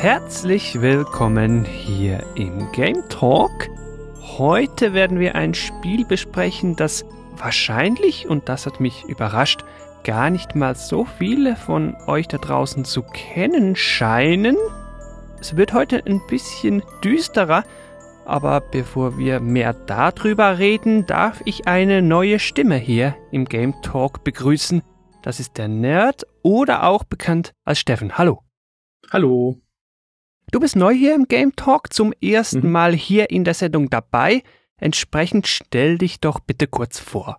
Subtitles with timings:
[0.00, 3.68] Herzlich willkommen hier im Game Talk.
[4.38, 7.04] Heute werden wir ein Spiel besprechen, das
[7.36, 9.64] wahrscheinlich, und das hat mich überrascht,
[10.04, 14.56] gar nicht mal so viele von euch da draußen zu kennen scheinen.
[15.40, 17.64] Es wird heute ein bisschen düsterer,
[18.24, 24.22] aber bevor wir mehr darüber reden, darf ich eine neue Stimme hier im Game Talk
[24.22, 24.80] begrüßen.
[25.22, 28.16] Das ist der Nerd oder auch bekannt als Steffen.
[28.16, 28.44] Hallo.
[29.10, 29.60] Hallo.
[30.50, 32.72] Du bist neu hier im Game Talk, zum ersten Mhm.
[32.72, 34.42] Mal hier in der Sendung dabei.
[34.78, 37.38] Entsprechend stell dich doch bitte kurz vor.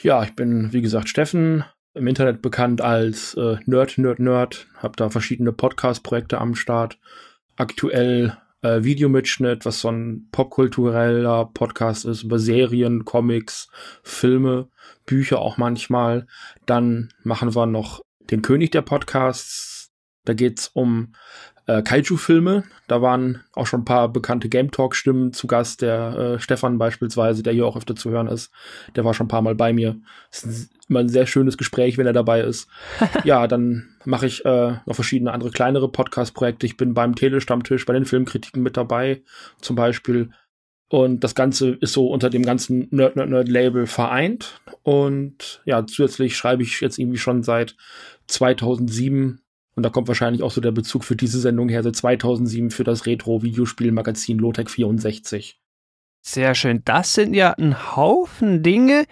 [0.00, 1.64] Ja, ich bin, wie gesagt, Steffen,
[1.94, 4.68] im Internet bekannt als äh, Nerd, Nerd, Nerd.
[4.76, 6.98] Hab da verschiedene Podcast-Projekte am Start.
[7.56, 13.68] Aktuell äh, Videomitschnitt, was so ein popkultureller Podcast ist, über Serien, Comics,
[14.04, 14.68] Filme,
[15.04, 16.28] Bücher auch manchmal.
[16.64, 19.90] Dann machen wir noch den König der Podcasts.
[20.24, 21.14] Da geht's um
[21.66, 22.64] äh, Kaiju-Filme.
[22.88, 25.82] Da waren auch schon ein paar bekannte Game Talk-Stimmen zu Gast.
[25.82, 28.50] Der äh, Stefan beispielsweise, der hier auch öfter zu hören ist,
[28.96, 29.96] der war schon ein paar Mal bei mir.
[30.30, 32.68] Es ist immer ein sehr schönes Gespräch, wenn er dabei ist.
[33.24, 36.66] ja, dann mache ich äh, noch verschiedene andere kleinere Podcast-Projekte.
[36.66, 39.22] Ich bin beim Telestammtisch, bei den Filmkritiken mit dabei,
[39.60, 40.30] zum Beispiel.
[40.88, 44.60] Und das Ganze ist so unter dem ganzen Nerd Nerd Nerd Label vereint.
[44.82, 47.76] Und ja, zusätzlich schreibe ich jetzt irgendwie schon seit
[48.26, 49.40] 2007
[49.76, 52.84] und da kommt wahrscheinlich auch so der Bezug für diese Sendung her, seit 2007 für
[52.84, 55.60] das Retro-Videospielmagazin Lotec 64.
[56.22, 56.82] Sehr schön.
[56.84, 59.06] Das sind ja ein Haufen Dinge.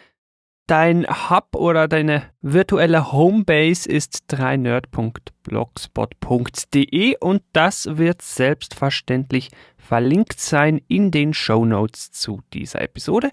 [0.67, 11.11] Dein Hub oder deine virtuelle Homebase ist 3nerd.blogspot.de und das wird selbstverständlich verlinkt sein in
[11.11, 13.31] den Show Notes zu dieser Episode.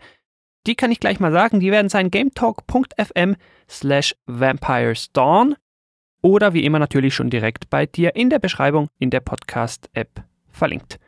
[0.66, 3.36] Die kann ich gleich mal sagen, die werden sein gametalk.fm
[3.70, 5.58] slash vampiresdawn
[6.26, 11.00] oder wie immer natürlich schon direkt bei dir in der Beschreibung in der Podcast-App verlinkt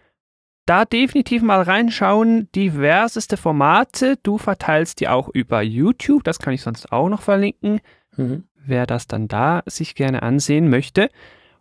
[0.68, 2.50] da definitiv mal reinschauen.
[2.54, 4.18] Diverseste Formate.
[4.22, 6.24] Du verteilst die auch über YouTube.
[6.24, 7.80] Das kann ich sonst auch noch verlinken.
[8.16, 8.44] Mhm.
[8.54, 11.10] Wer das dann da sich gerne ansehen möchte.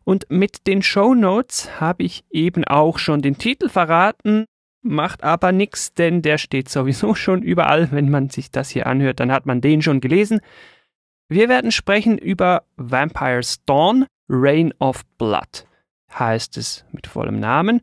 [0.04, 4.44] Und mit den Show Notes habe ich eben auch schon den Titel verraten.
[4.82, 7.92] Macht aber nichts, denn der steht sowieso schon überall.
[7.92, 10.40] Wenn man sich das hier anhört, dann hat man den schon gelesen.
[11.28, 15.66] Wir werden sprechen über Vampire's Dawn, Reign of Blood.
[16.16, 17.80] Heißt es mit vollem Namen.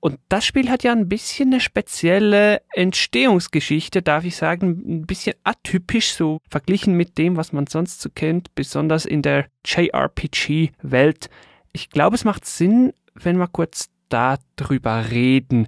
[0.00, 5.34] Und das Spiel hat ja ein bisschen eine spezielle Entstehungsgeschichte, darf ich sagen, ein bisschen
[5.44, 11.30] atypisch so verglichen mit dem, was man sonst so kennt, besonders in der JRPG-Welt.
[11.72, 15.66] Ich glaube, es macht Sinn, wenn wir kurz darüber reden.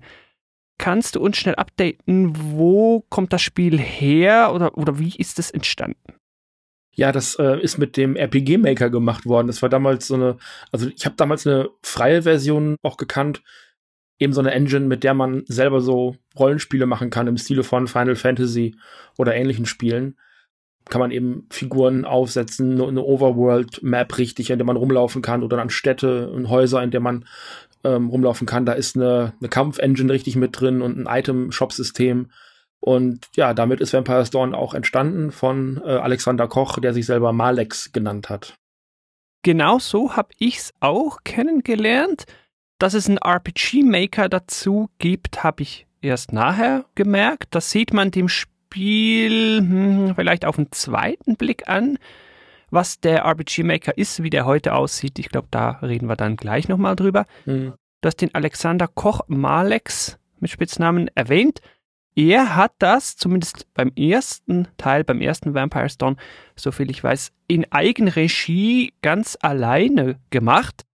[0.77, 5.51] Kannst du uns schnell updaten, wo kommt das Spiel her oder, oder wie ist es
[5.51, 6.22] entstanden?
[6.95, 9.47] Ja, das äh, ist mit dem RPG Maker gemacht worden.
[9.47, 10.37] Das war damals so eine,
[10.73, 13.43] also ich habe damals eine freie Version auch gekannt,
[14.19, 17.89] eben so eine Engine, mit der man selber so Rollenspiele machen kann im Stile von
[17.89, 18.77] Final Fantasy
[19.19, 20.17] oder ähnlichen Spielen.
[20.89, 25.71] Kann man eben Figuren aufsetzen, eine Overworld-Map richtig, in der man rumlaufen kann oder an
[25.71, 27.25] Städte und Häuser, in der man
[27.85, 28.67] ähm, rumlaufen kann.
[28.67, 32.31] Da ist eine, eine Kampfengine richtig mit drin und ein Item-Shop-System.
[32.83, 37.33] Und ja, damit ist Vampire's Dawn auch entstanden von äh, Alexander Koch, der sich selber
[37.33, 38.55] Malex genannt hat.
[39.45, 42.25] Genau so habe ich es auch kennengelernt.
[42.81, 47.55] Dass es einen RPG-Maker dazu gibt, habe ich erst nachher gemerkt.
[47.55, 51.99] Das sieht man dem Spiel hm, vielleicht auf den zweiten Blick an.
[52.71, 56.69] Was der RPG-Maker ist, wie der heute aussieht, ich glaube, da reden wir dann gleich
[56.69, 57.27] nochmal drüber.
[57.45, 57.75] Mhm.
[58.01, 61.61] Du hast den Alexander Koch Malex mit Spitznamen erwähnt.
[62.15, 66.19] Er hat das, zumindest beim ersten Teil, beim ersten Vampire's Dawn,
[66.57, 70.85] soviel ich weiß, in Eigenregie ganz alleine gemacht.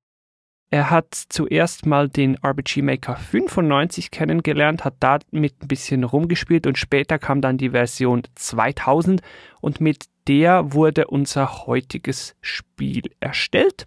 [0.70, 6.76] Er hat zuerst mal den RPG Maker 95 kennengelernt, hat damit ein bisschen rumgespielt und
[6.76, 9.22] später kam dann die Version 2000
[9.60, 13.86] und mit der wurde unser heutiges Spiel erstellt.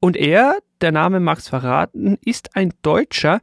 [0.00, 3.40] Und er, der Name mag's verraten, ist ein Deutscher,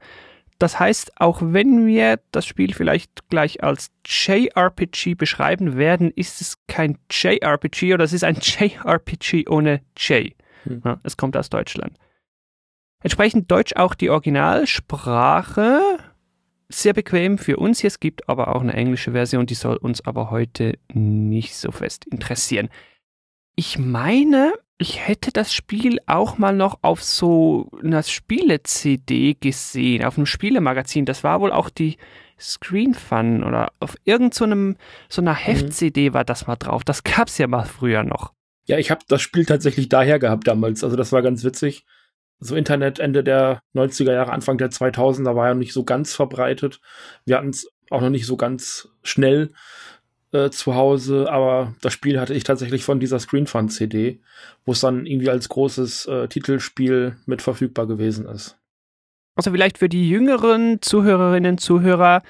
[0.59, 6.57] Das heißt, auch wenn wir das Spiel vielleicht gleich als JRPG beschreiben werden, ist es
[6.67, 10.33] kein JRPG oder es ist ein JRPG ohne J.
[10.63, 10.81] Hm.
[10.85, 11.97] Ja, es kommt aus Deutschland.
[13.01, 15.97] Entsprechend Deutsch auch die Originalsprache.
[16.69, 17.89] Sehr bequem für uns hier.
[17.89, 22.05] Es gibt aber auch eine englische Version, die soll uns aber heute nicht so fest
[22.05, 22.69] interessieren.
[23.55, 30.17] Ich meine, ich hätte das Spiel auch mal noch auf so einer Spiele-CD gesehen, auf
[30.17, 31.05] einem Spielemagazin.
[31.05, 31.97] Das war wohl auch die
[32.39, 34.73] Screen Fun oder auf irgendeinem
[35.07, 35.37] so, so einer mhm.
[35.37, 36.83] Heft-CD war das mal drauf.
[36.83, 38.33] Das gab's ja mal früher noch.
[38.65, 40.83] Ja, ich habe das Spiel tatsächlich daher gehabt damals.
[40.83, 41.85] Also das war ganz witzig.
[42.39, 46.81] So Internet Ende der 90er Jahre, Anfang der 2000er war ja nicht so ganz verbreitet.
[47.25, 49.53] Wir hatten es auch noch nicht so ganz schnell
[50.33, 54.19] äh, zu Hause, aber das Spiel hatte ich tatsächlich von dieser Screenfun CD,
[54.65, 58.57] wo es dann irgendwie als großes äh, Titelspiel mit verfügbar gewesen ist.
[59.35, 62.21] Also vielleicht für die jüngeren Zuhörerinnen, Zuhörer,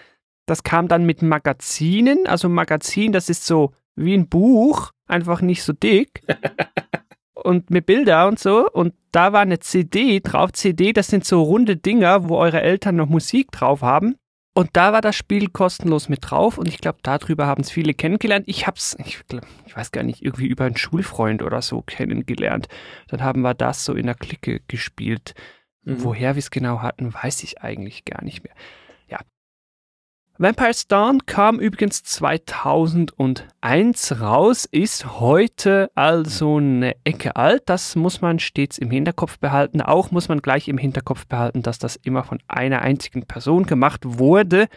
[0.46, 5.64] das kam dann mit Magazinen, also Magazin, das ist so wie ein Buch, einfach nicht
[5.64, 6.22] so dick.
[7.44, 8.70] und mit Bilder und so.
[8.70, 10.54] Und da war eine CD drauf.
[10.54, 14.16] CD, das sind so runde Dinger, wo eure Eltern noch Musik drauf haben.
[14.56, 17.96] Und da war das Spiel kostenlos mit drauf und ich glaube, darüber haben es viele
[17.96, 18.48] kennengelernt.
[18.48, 22.68] Ich hab's, ich, glaub, ich weiß gar nicht, irgendwie über einen Schulfreund oder so kennengelernt.
[23.08, 25.34] Dann haben wir das so in der Clique gespielt.
[25.84, 26.04] Mhm.
[26.04, 28.54] Woher wir es genau hatten, weiß ich eigentlich gar nicht mehr.
[30.40, 37.62] Vampire's Dawn kam übrigens 2001 raus, ist heute also eine Ecke alt.
[37.68, 39.82] Das muss man stets im Hinterkopf behalten.
[39.82, 44.02] Auch muss man gleich im Hinterkopf behalten, dass das immer von einer einzigen Person gemacht
[44.04, 44.70] wurde.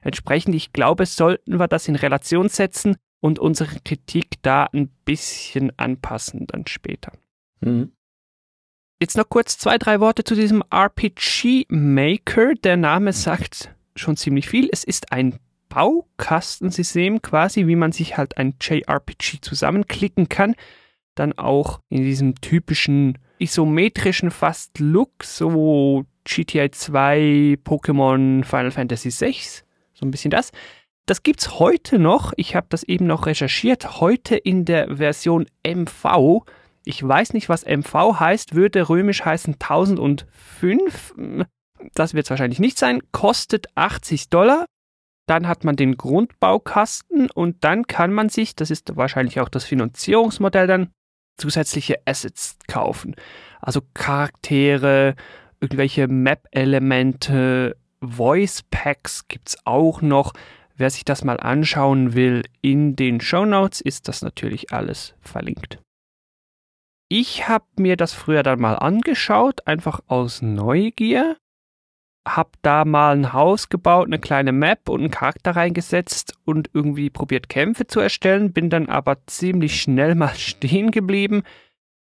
[0.00, 5.76] Entsprechend, ich glaube, sollten wir das in Relation setzen und unsere Kritik da ein bisschen
[5.76, 7.10] anpassen dann später.
[7.60, 7.90] Mhm.
[9.02, 12.54] Jetzt noch kurz zwei, drei Worte zu diesem RPG Maker.
[12.54, 14.68] Der Name sagt schon ziemlich viel.
[14.72, 15.38] Es ist ein
[15.68, 20.54] Baukastensystem quasi, wie man sich halt ein JRPG zusammenklicken kann.
[21.14, 29.64] Dann auch in diesem typischen isometrischen fast Look, so GTA 2, Pokémon, Final Fantasy 6,
[29.94, 30.52] so ein bisschen das.
[31.06, 32.32] Das gibt's heute noch.
[32.36, 34.00] Ich habe das eben noch recherchiert.
[34.00, 36.44] Heute in der Version MV.
[36.84, 38.54] Ich weiß nicht, was MV heißt.
[38.54, 41.14] Würde römisch heißen 1005
[41.94, 44.66] das wird es wahrscheinlich nicht sein, kostet 80 Dollar.
[45.26, 49.64] Dann hat man den Grundbaukasten und dann kann man sich, das ist wahrscheinlich auch das
[49.64, 50.90] Finanzierungsmodell dann,
[51.38, 53.16] zusätzliche Assets kaufen.
[53.60, 55.14] Also Charaktere,
[55.60, 60.32] irgendwelche Map-Elemente, Voice Packs gibt es auch noch.
[60.76, 65.78] Wer sich das mal anschauen will, in den Show Notes ist das natürlich alles verlinkt.
[67.08, 71.36] Ich habe mir das früher dann mal angeschaut, einfach aus Neugier
[72.26, 77.10] habe da mal ein Haus gebaut, eine kleine Map und einen Charakter reingesetzt und irgendwie
[77.10, 81.42] probiert Kämpfe zu erstellen, bin dann aber ziemlich schnell mal stehen geblieben.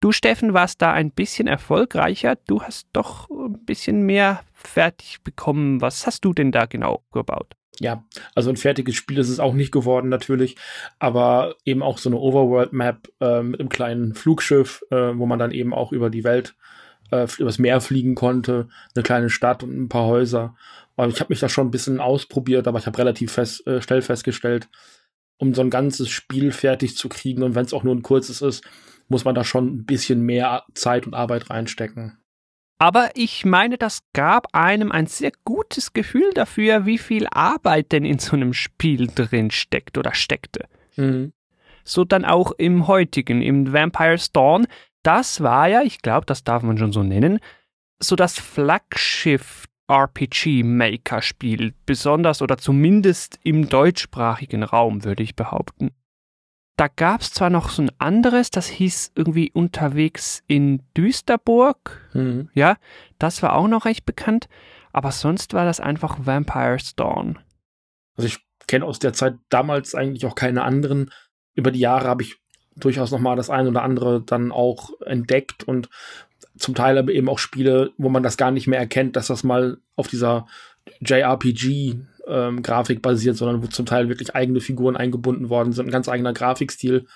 [0.01, 2.37] Du, Steffen, warst da ein bisschen erfolgreicher.
[2.47, 5.81] Du hast doch ein bisschen mehr fertig bekommen.
[5.81, 7.55] Was hast du denn da genau gebaut?
[7.81, 8.05] Ja,
[8.35, 10.57] also ein fertiges Spiel ist es auch nicht geworden natürlich,
[10.99, 15.51] aber eben auch so eine Overworld-Map äh, mit einem kleinen Flugschiff, äh, wo man dann
[15.51, 19.89] eben auch über die Welt äh, übers Meer fliegen konnte, eine kleine Stadt und ein
[19.89, 20.55] paar Häuser.
[20.97, 23.83] Und ich habe mich da schon ein bisschen ausprobiert, aber ich habe relativ fest, äh,
[23.83, 24.69] schnell festgestellt,
[25.39, 28.41] um so ein ganzes Spiel fertig zu kriegen und wenn es auch nur ein kurzes
[28.41, 28.65] ist,
[29.09, 32.19] muss man da schon ein bisschen mehr Zeit und Arbeit reinstecken.
[32.79, 38.05] Aber ich meine, das gab einem ein sehr gutes Gefühl dafür, wie viel Arbeit denn
[38.05, 40.67] in so einem Spiel drin steckt oder steckte.
[40.97, 41.33] Mhm.
[41.85, 44.67] So dann auch im heutigen, im Vampire's Dawn,
[45.07, 47.39] das war ja, ich glaube, das darf man schon so nennen,
[48.01, 55.93] so das Flaggschiff RPG Maker Spiel, besonders oder zumindest im deutschsprachigen Raum, würde ich behaupten.
[56.77, 62.11] Da gab es zwar noch so ein anderes, das hieß irgendwie unterwegs in Düsterburg.
[62.13, 62.51] Mhm.
[62.53, 62.77] Ja,
[63.19, 64.49] das war auch noch recht bekannt,
[64.93, 67.39] aber sonst war das einfach Vampire's Dawn.
[68.17, 71.13] Also ich kenne aus der Zeit damals eigentlich auch keine anderen.
[71.55, 72.37] Über die Jahre habe ich
[72.77, 75.89] durchaus noch mal das eine oder andere dann auch entdeckt und
[76.57, 79.45] zum Teil aber eben auch Spiele, wo man das gar nicht mehr erkennt, dass das
[79.45, 80.47] mal auf dieser
[81.01, 85.93] JRPG ähm, Grafik basiert, sondern wo zum Teil wirklich eigene Figuren eingebunden worden sind, ein
[85.93, 87.07] ganz eigener Grafikstil.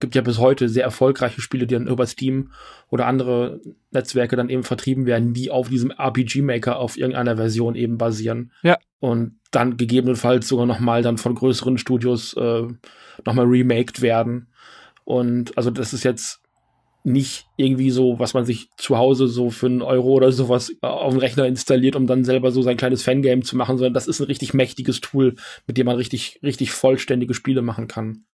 [0.00, 2.52] Gibt ja bis heute sehr erfolgreiche Spiele, die dann über Steam
[2.88, 3.60] oder andere
[3.90, 8.52] Netzwerke dann eben vertrieben werden, die auf diesem RPG Maker auf irgendeiner Version eben basieren.
[8.62, 8.78] Ja.
[9.00, 12.62] Und dann gegebenenfalls sogar noch mal dann von größeren Studios äh,
[13.24, 14.48] noch mal remaked werden.
[15.08, 16.42] Und also das ist jetzt
[17.02, 21.14] nicht irgendwie so, was man sich zu Hause so für einen Euro oder sowas auf
[21.14, 24.20] den Rechner installiert, um dann selber so sein kleines Fangame zu machen, sondern das ist
[24.20, 25.36] ein richtig mächtiges Tool,
[25.66, 28.26] mit dem man richtig, richtig vollständige Spiele machen kann.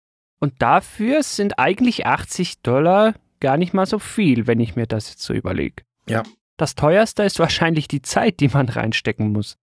[0.40, 5.10] Und dafür sind eigentlich 80 Dollar gar nicht mal so viel, wenn ich mir das
[5.10, 5.84] jetzt so überlege.
[6.08, 6.22] Ja.
[6.56, 9.58] Das teuerste ist wahrscheinlich die Zeit, die man reinstecken muss.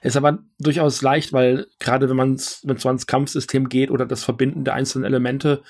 [0.00, 4.22] Ist aber durchaus leicht, weil gerade wenn man es so ans Kampfsystem geht oder das
[4.22, 5.62] Verbinden der einzelnen Elemente,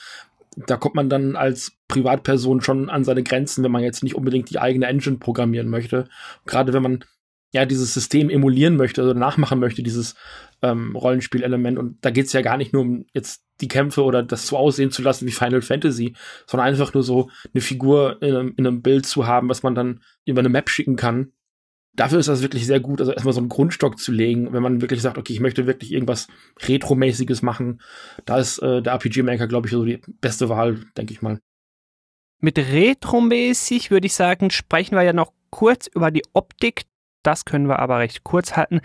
[0.66, 4.50] da kommt man dann als Privatperson schon an seine Grenzen, wenn man jetzt nicht unbedingt
[4.50, 6.08] die eigene Engine programmieren möchte.
[6.46, 7.04] Gerade wenn man
[7.52, 10.14] ja dieses System emulieren möchte oder nachmachen möchte, dieses
[10.60, 11.78] ähm, Rollenspielelement.
[11.78, 14.56] Und da geht es ja gar nicht nur um jetzt die Kämpfe oder das so
[14.56, 16.14] aussehen zu lassen wie Final Fantasy,
[16.46, 19.74] sondern einfach nur so eine Figur in einem, in einem Bild zu haben, was man
[19.74, 21.32] dann über eine Map schicken kann
[21.98, 24.80] dafür ist das wirklich sehr gut, also erstmal so einen Grundstock zu legen, wenn man
[24.80, 26.28] wirklich sagt, okay, ich möchte wirklich irgendwas
[26.62, 27.80] Retro-mäßiges machen.
[28.24, 31.40] Da ist äh, der RPG Maker, glaube ich, so die beste Wahl, denke ich mal.
[32.40, 36.82] Mit Retro-mäßig würde ich sagen, sprechen wir ja noch kurz über die Optik.
[37.24, 38.80] Das können wir aber recht kurz halten,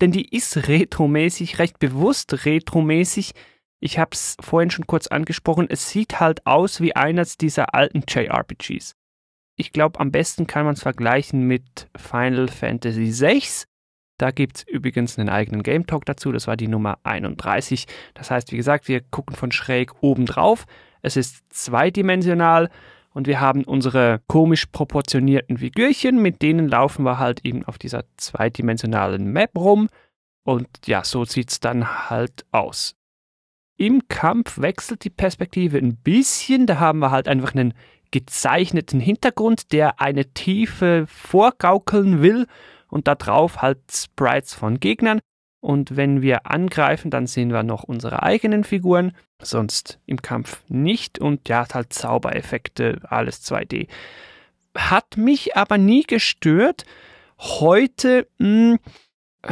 [0.00, 3.32] denn die ist retromäßig, recht bewusst retromäßig.
[3.80, 8.04] Ich habe es vorhin schon kurz angesprochen, es sieht halt aus wie eines dieser alten
[8.08, 8.94] JRPGs.
[9.56, 13.42] Ich glaube, am besten kann man es vergleichen mit Final Fantasy VI.
[14.18, 16.32] Da gibt es übrigens einen eigenen Game Talk dazu.
[16.32, 17.86] Das war die Nummer 31.
[18.14, 20.66] Das heißt, wie gesagt, wir gucken von schräg oben drauf.
[21.02, 22.70] Es ist zweidimensional
[23.14, 28.04] und wir haben unsere komisch proportionierten Figürchen, mit denen laufen wir halt eben auf dieser
[28.16, 29.88] zweidimensionalen Map rum.
[30.44, 32.94] Und ja, so sieht es dann halt aus.
[33.76, 36.66] Im Kampf wechselt die Perspektive ein bisschen.
[36.66, 37.74] Da haben wir halt einfach einen
[38.12, 42.46] gezeichneten Hintergrund, der eine Tiefe vorgaukeln will
[42.88, 45.18] und da drauf halt Sprites von Gegnern.
[45.60, 51.18] Und wenn wir angreifen, dann sehen wir noch unsere eigenen Figuren, sonst im Kampf nicht.
[51.18, 53.88] Und ja, halt Zaubereffekte, alles 2D.
[54.76, 56.84] Hat mich aber nie gestört.
[57.38, 58.78] Heute, mh, hm,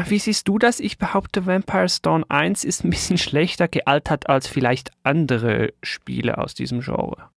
[0.06, 0.78] wie siehst du das?
[0.78, 6.54] Ich behaupte, Vampire Stone 1 ist ein bisschen schlechter gealtert als vielleicht andere Spiele aus
[6.54, 7.29] diesem Genre.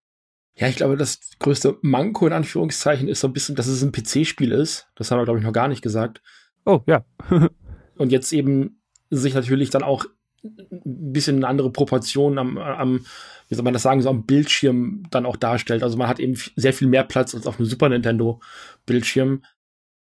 [0.55, 3.91] Ja, ich glaube, das größte Manko in Anführungszeichen ist so ein bisschen, dass es ein
[3.91, 4.88] PC-Spiel ist.
[4.95, 6.22] Das haben wir, glaube ich, noch gar nicht gesagt.
[6.65, 7.05] Oh, ja.
[7.98, 10.05] und jetzt eben sich natürlich dann auch
[10.43, 13.05] ein bisschen eine andere Proportion am, am,
[13.48, 15.83] wie soll man das sagen, so am Bildschirm dann auch darstellt.
[15.83, 18.39] Also man hat eben sehr viel mehr Platz als auf einem Super Nintendo
[18.86, 19.43] Bildschirm.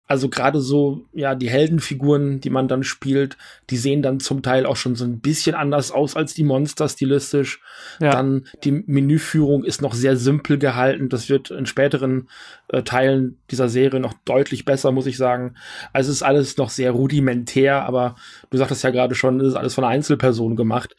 [0.06, 3.38] Also gerade so, ja, die Heldenfiguren, die man dann spielt,
[3.70, 6.88] die sehen dann zum Teil auch schon so ein bisschen anders aus als die Monster
[6.90, 7.60] stilistisch.
[8.00, 8.10] Ja.
[8.10, 11.08] Dann die Menüführung ist noch sehr simpel gehalten.
[11.08, 12.28] Das wird in späteren
[12.68, 15.54] äh, Teilen dieser Serie noch deutlich besser, muss ich sagen.
[15.94, 18.16] Also es ist alles noch sehr rudimentär, aber
[18.50, 20.94] du sagtest ja gerade schon, es ist alles von einer Einzelperson gemacht.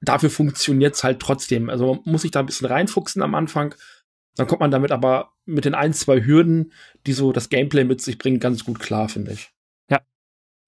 [0.00, 1.68] Dafür funktioniert's halt trotzdem.
[1.68, 3.74] Also man muss sich da ein bisschen reinfuchsen am Anfang
[4.38, 6.72] dann kommt man damit aber mit den ein, zwei Hürden,
[7.06, 9.50] die so das Gameplay mit sich bringen, ganz gut klar, finde ich.
[9.90, 10.00] Ja.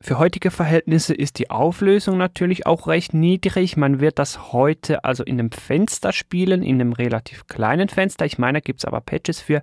[0.03, 3.77] Für heutige Verhältnisse ist die Auflösung natürlich auch recht niedrig.
[3.77, 8.25] Man wird das heute also in einem Fenster spielen, in einem relativ kleinen Fenster.
[8.25, 9.63] Ich meine, da gibt es aber Patches für.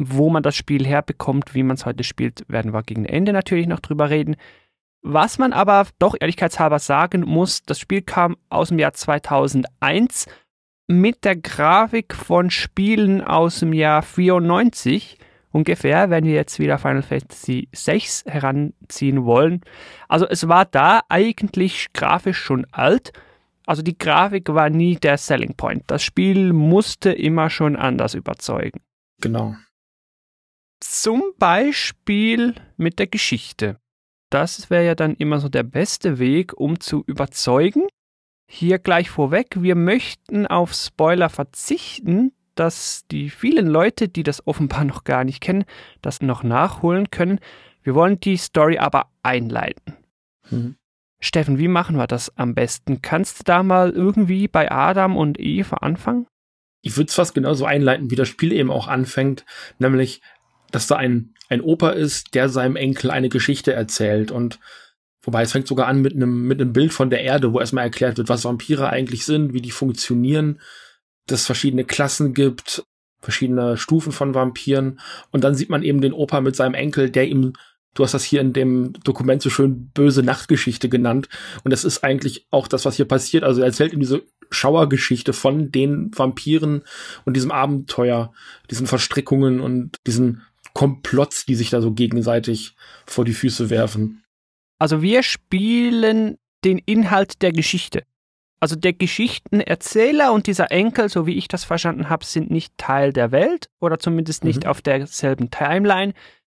[0.00, 3.66] Wo man das Spiel herbekommt, wie man es heute spielt, werden wir gegen Ende natürlich
[3.66, 4.36] noch drüber reden.
[5.02, 10.26] Was man aber doch ehrlichkeitshalber sagen muss, das Spiel kam aus dem Jahr 2001
[10.88, 15.18] mit der Grafik von Spielen aus dem Jahr 94
[15.52, 19.60] ungefähr, wenn wir jetzt wieder Final Fantasy VI heranziehen wollen.
[20.08, 23.12] Also es war da eigentlich grafisch schon alt.
[23.66, 25.84] Also die Grafik war nie der Selling Point.
[25.88, 28.80] Das Spiel musste immer schon anders überzeugen.
[29.20, 29.56] Genau.
[30.80, 33.78] Zum Beispiel mit der Geschichte.
[34.30, 37.88] Das wäre ja dann immer so der beste Weg, um zu überzeugen.
[38.50, 44.84] Hier gleich vorweg, wir möchten auf Spoiler verzichten, dass die vielen Leute, die das offenbar
[44.84, 45.64] noch gar nicht kennen,
[46.00, 47.40] das noch nachholen können.
[47.82, 49.96] Wir wollen die Story aber einleiten.
[50.50, 50.76] Mhm.
[51.20, 53.02] Steffen, wie machen wir das am besten?
[53.02, 56.26] Kannst du da mal irgendwie bei Adam und Eva anfangen?
[56.80, 59.44] Ich würde es fast genauso einleiten, wie das Spiel eben auch anfängt,
[59.78, 60.22] nämlich,
[60.70, 64.58] dass da ein, ein Opa ist, der seinem Enkel eine Geschichte erzählt und
[65.22, 67.84] Wobei es fängt sogar an mit einem mit einem Bild von der Erde, wo erstmal
[67.84, 70.60] erklärt wird, was Vampire eigentlich sind, wie die funktionieren,
[71.26, 72.84] dass es verschiedene Klassen gibt,
[73.20, 77.26] verschiedene Stufen von Vampiren und dann sieht man eben den Opa mit seinem Enkel, der
[77.26, 77.52] ihm
[77.94, 81.28] Du hast das hier in dem Dokument so schön böse Nachtgeschichte genannt.
[81.64, 83.42] Und das ist eigentlich auch das, was hier passiert.
[83.42, 86.82] Also er erzählt ihm diese Schauergeschichte von den Vampiren
[87.24, 88.32] und diesem Abenteuer,
[88.70, 90.42] diesen Verstrickungen und diesen
[90.74, 94.22] Komplotts, die sich da so gegenseitig vor die Füße werfen.
[94.78, 98.04] Also wir spielen den Inhalt der Geschichte.
[98.60, 103.12] Also der Geschichtenerzähler und dieser Enkel, so wie ich das verstanden habe, sind nicht Teil
[103.12, 104.70] der Welt oder zumindest nicht mhm.
[104.70, 106.12] auf derselben Timeline.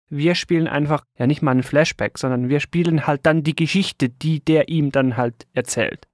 [0.10, 4.10] Wir spielen einfach ja nicht mal einen Flashback, sondern wir spielen halt dann die Geschichte,
[4.10, 6.08] die der ihm dann halt erzählt.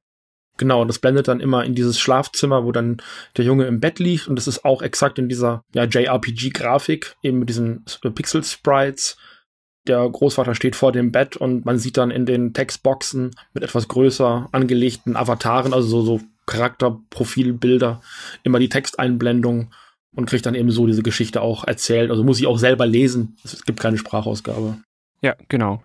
[0.57, 3.01] Genau, das blendet dann immer in dieses Schlafzimmer, wo dann
[3.37, 7.39] der Junge im Bett liegt und das ist auch exakt in dieser ja, JRPG-Grafik, eben
[7.39, 9.17] mit diesen Pixel-Sprites
[9.89, 13.87] der Großvater steht vor dem Bett und man sieht dann in den Textboxen mit etwas
[13.87, 18.01] größer angelegten Avataren, also so, so Charakterprofilbilder,
[18.43, 19.71] immer die Texteinblendung
[20.15, 22.09] und kriegt dann eben so diese Geschichte auch erzählt.
[22.11, 23.37] Also muss ich auch selber lesen.
[23.43, 24.77] Es gibt keine Sprachausgabe.
[25.21, 25.83] Ja, genau.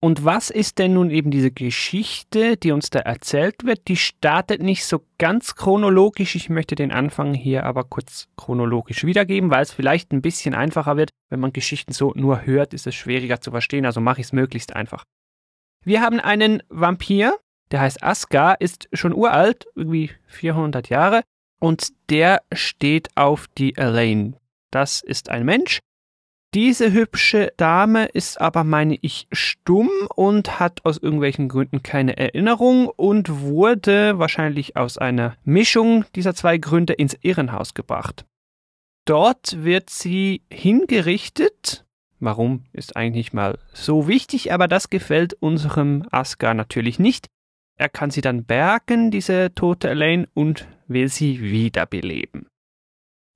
[0.00, 3.88] Und was ist denn nun eben diese Geschichte, die uns da erzählt wird?
[3.88, 6.36] Die startet nicht so ganz chronologisch.
[6.36, 10.96] Ich möchte den Anfang hier aber kurz chronologisch wiedergeben, weil es vielleicht ein bisschen einfacher
[10.96, 11.10] wird.
[11.30, 14.32] Wenn man Geschichten so nur hört, ist es schwieriger zu verstehen, also mache ich es
[14.32, 15.02] möglichst einfach.
[15.84, 17.36] Wir haben einen Vampir,
[17.72, 21.22] der heißt Aska, ist schon uralt, irgendwie 400 Jahre,
[21.60, 24.34] und der steht auf die Elaine.
[24.70, 25.80] Das ist ein Mensch,
[26.58, 32.88] diese hübsche Dame ist aber, meine ich, stumm und hat aus irgendwelchen Gründen keine Erinnerung
[32.88, 38.26] und wurde wahrscheinlich aus einer Mischung dieser zwei Gründe ins Irrenhaus gebracht.
[39.04, 41.86] Dort wird sie hingerichtet.
[42.18, 47.28] Warum ist eigentlich mal so wichtig, aber das gefällt unserem Asgar natürlich nicht.
[47.76, 52.48] Er kann sie dann bergen, diese tote Elaine, und will sie wiederbeleben.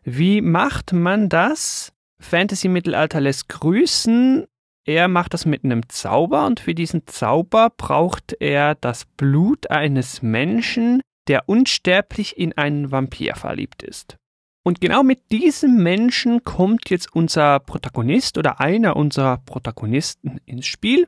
[0.02, 1.91] Wie macht man das?
[2.22, 4.46] Fantasy-Mittelalter lässt grüßen.
[4.84, 10.22] Er macht das mit einem Zauber und für diesen Zauber braucht er das Blut eines
[10.22, 14.16] Menschen, der unsterblich in einen Vampir verliebt ist.
[14.64, 21.06] Und genau mit diesem Menschen kommt jetzt unser Protagonist oder einer unserer Protagonisten ins Spiel.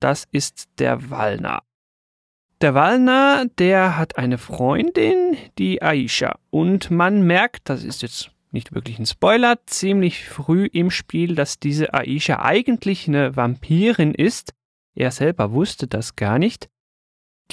[0.00, 1.62] Das ist der Wallner.
[2.62, 6.38] Der Wallner, der hat eine Freundin, die Aisha.
[6.48, 11.58] Und man merkt, das ist jetzt nicht wirklich ein Spoiler, ziemlich früh im Spiel, dass
[11.58, 14.52] diese Aisha eigentlich eine Vampirin ist.
[14.94, 16.68] Er selber wusste das gar nicht.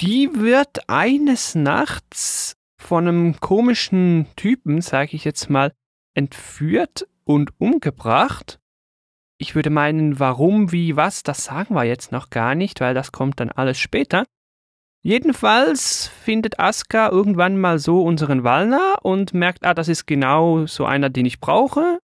[0.00, 5.72] Die wird eines Nachts von einem komischen Typen, sage ich jetzt mal,
[6.14, 8.60] entführt und umgebracht.
[9.38, 13.12] Ich würde meinen, warum, wie, was, das sagen wir jetzt noch gar nicht, weil das
[13.12, 14.24] kommt dann alles später.
[15.06, 20.86] Jedenfalls findet Aska irgendwann mal so unseren Wallner und merkt, ah, das ist genau so
[20.86, 21.98] einer, den ich brauche.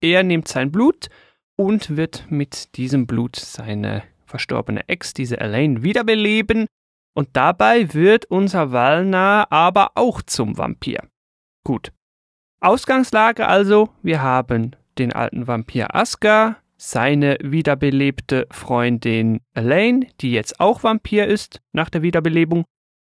[0.00, 1.08] Er nimmt sein Blut
[1.56, 6.66] und wird mit diesem Blut seine verstorbene Ex, diese Elaine, wiederbeleben.
[7.14, 11.08] Und dabei wird unser Wallner aber auch zum Vampir.
[11.64, 11.92] Gut.
[12.60, 20.82] Ausgangslage also, wir haben den alten Vampir Aska, seine wiederbelebte Freundin Elaine, die jetzt auch
[20.82, 22.64] Vampir ist nach der Wiederbelebung,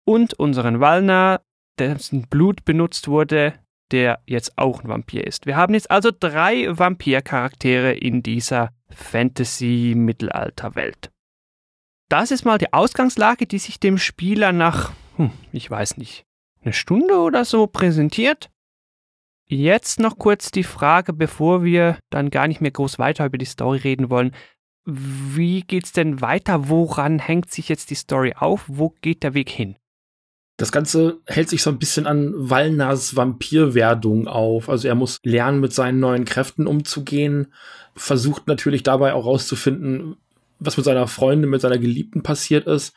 [0.07, 1.41] und unseren Walner,
[1.79, 3.55] dessen Blut benutzt wurde,
[3.91, 5.47] der jetzt auch ein Vampir ist.
[5.47, 11.11] Wir haben jetzt also drei Vampircharaktere in dieser Fantasy-Mittelalter-Welt.
[12.09, 16.25] Das ist mal die Ausgangslage, die sich dem Spieler nach, hm, ich weiß nicht,
[16.63, 18.53] eine Stunde oder so präsentiert.
[19.55, 23.45] Jetzt noch kurz die Frage, bevor wir dann gar nicht mehr groß weiter über die
[23.45, 24.33] Story reden wollen.
[24.85, 26.69] Wie geht's denn weiter?
[26.69, 28.65] Woran hängt sich jetzt die Story auf?
[28.67, 29.77] Wo geht der Weg hin?
[30.57, 34.69] Das Ganze hält sich so ein bisschen an Wallners Vampirwerdung auf.
[34.69, 37.53] Also er muss lernen, mit seinen neuen Kräften umzugehen,
[37.95, 40.17] versucht natürlich dabei auch rauszufinden,
[40.59, 42.93] was mit seiner Freundin, mit seiner Geliebten passiert ist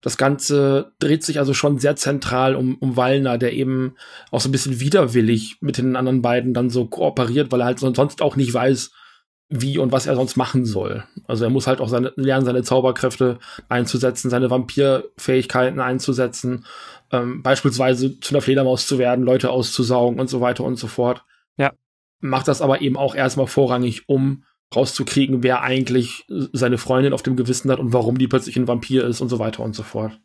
[0.00, 3.96] das Ganze dreht sich also schon sehr zentral um, um Wallner, der eben
[4.30, 7.80] auch so ein bisschen widerwillig mit den anderen beiden dann so kooperiert, weil er halt
[7.80, 8.92] sonst auch nicht weiß,
[9.48, 11.04] wie und was er sonst machen soll.
[11.26, 16.66] Also er muss halt auch seine, lernen, seine Zauberkräfte einzusetzen, seine Vampirfähigkeiten einzusetzen,
[17.10, 21.24] ähm, beispielsweise zu einer Fledermaus zu werden, Leute auszusaugen und so weiter und so fort.
[21.56, 21.72] Ja.
[22.20, 27.36] Macht das aber eben auch erstmal vorrangig, um rauszukriegen, wer eigentlich seine Freundin auf dem
[27.36, 30.20] Gewissen hat und warum die plötzlich ein Vampir ist und so weiter und so fort.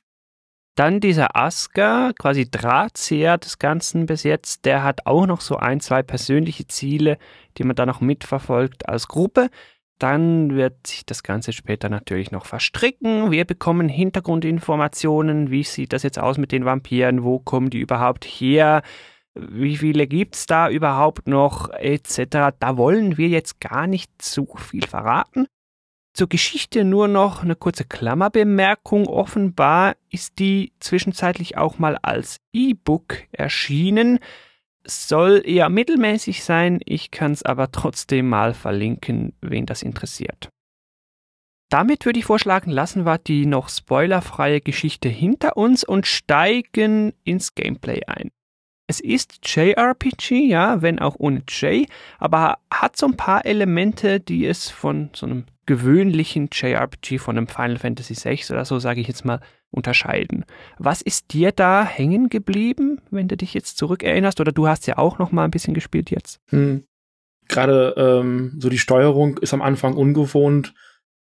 [0.76, 5.80] Dann dieser Asker, quasi Drahtzieher des Ganzen bis jetzt, der hat auch noch so ein,
[5.80, 7.18] zwei persönliche Ziele,
[7.58, 9.50] die man da noch mitverfolgt als Gruppe.
[10.00, 13.30] Dann wird sich das Ganze später natürlich noch verstricken.
[13.30, 15.52] Wir bekommen Hintergrundinformationen.
[15.52, 17.24] Wie sieht das jetzt aus mit den Vampiren?
[17.24, 18.82] Wo kommen die überhaupt her?
[19.36, 22.56] Wie viele gibt es da überhaupt noch, etc.
[22.60, 25.48] Da wollen wir jetzt gar nicht zu viel verraten.
[26.14, 29.08] Zur Geschichte nur noch eine kurze Klammerbemerkung.
[29.08, 34.20] Offenbar ist die zwischenzeitlich auch mal als E-Book erschienen.
[34.86, 40.50] Soll eher mittelmäßig sein, ich kann es aber trotzdem mal verlinken, wen das interessiert.
[41.70, 47.56] Damit würde ich vorschlagen, lassen wir die noch spoilerfreie Geschichte hinter uns und steigen ins
[47.56, 48.30] Gameplay ein.
[48.88, 51.88] Es ist JRPG, ja, wenn auch ohne J,
[52.20, 57.48] aber hat so ein paar Elemente, die es von so einem gewöhnlichen JRPG, von einem
[57.48, 59.40] Final Fantasy VI oder so, sage ich jetzt mal,
[59.72, 60.46] unterscheiden.
[60.78, 64.40] Was ist dir da hängen geblieben, wenn du dich jetzt zurückerinnerst?
[64.40, 66.40] Oder du hast ja auch noch mal ein bisschen gespielt jetzt.
[66.50, 66.84] Hm.
[67.48, 70.74] Gerade ähm, so die Steuerung ist am Anfang ungewohnt,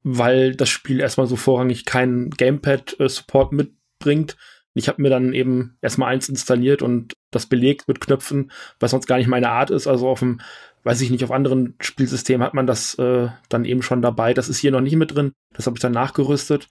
[0.04, 4.38] weil das Spiel erstmal so vorrangig keinen Gamepad-Support äh, mitbringt.
[4.76, 9.08] Ich habe mir dann eben erstmal eins installiert und das belegt mit Knöpfen, was sonst
[9.08, 9.88] gar nicht meine Art ist.
[9.88, 10.42] Also auf dem,
[10.84, 14.34] weiß ich nicht, auf anderen Spielsystemen hat man das äh, dann eben schon dabei.
[14.34, 15.32] Das ist hier noch nicht mit drin.
[15.54, 16.68] Das habe ich dann nachgerüstet.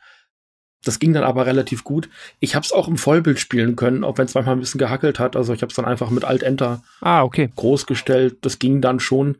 [0.84, 2.10] Das ging dann aber relativ gut.
[2.40, 5.18] Ich habe es auch im Vollbild spielen können, auch wenn es manchmal ein bisschen gehackelt
[5.18, 5.34] hat.
[5.34, 7.50] Also ich habe es dann einfach mit Alt-Enter ah, okay.
[7.56, 8.36] groß gestellt.
[8.42, 9.38] Das ging dann schon.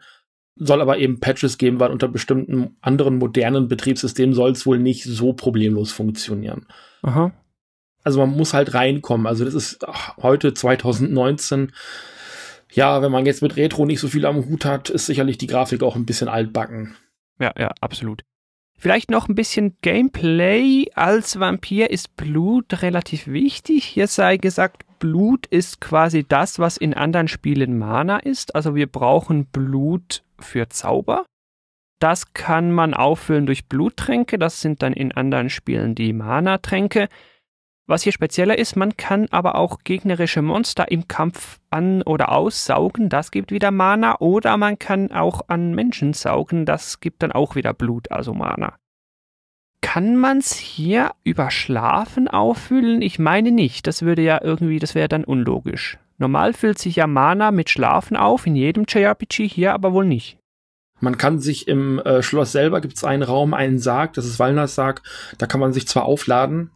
[0.57, 5.05] Soll aber eben Patches geben, weil unter bestimmten anderen modernen Betriebssystemen soll es wohl nicht
[5.05, 6.67] so problemlos funktionieren.
[7.03, 7.33] Aha.
[8.05, 9.27] Also man muss halt reinkommen.
[9.27, 11.73] Also das ist ach, heute 2019.
[12.73, 15.47] Ja, wenn man jetzt mit Retro nicht so viel am Hut hat, ist sicherlich die
[15.47, 16.95] Grafik auch ein bisschen altbacken.
[17.41, 18.23] Ja, ja, absolut.
[18.79, 20.87] Vielleicht noch ein bisschen Gameplay.
[20.95, 23.85] Als Vampir ist Blut relativ wichtig.
[23.85, 28.55] Hier sei gesagt, Blut ist quasi das, was in anderen Spielen Mana ist.
[28.55, 31.25] Also wir brauchen Blut für Zauber.
[32.01, 34.39] Das kann man auffüllen durch Bluttränke.
[34.39, 37.09] Das sind dann in anderen Spielen die Mana-Tränke.
[37.87, 43.11] Was hier spezieller ist, man kann aber auch gegnerische Monster im Kampf an- oder aussaugen,
[43.11, 47.57] das gibt wieder Mana, oder man kann auch an Menschen saugen, das gibt dann auch
[47.57, 48.77] wieder Blut, also Mana.
[49.83, 53.03] Kann man's hier über Schlafen auffüllen?
[53.03, 55.99] Ich meine nicht, das würde ja irgendwie, das wäre dann unlogisch.
[56.17, 60.39] Normal füllt sich ja Mana mit Schlafen auf, in jedem JRPG, hier aber wohl nicht.
[61.01, 64.75] Man kann sich im äh, Schloss selber gibt's einen Raum, einen Sarg, das ist Walners
[64.75, 65.03] Sarg,
[65.37, 66.71] da kann man sich zwar aufladen,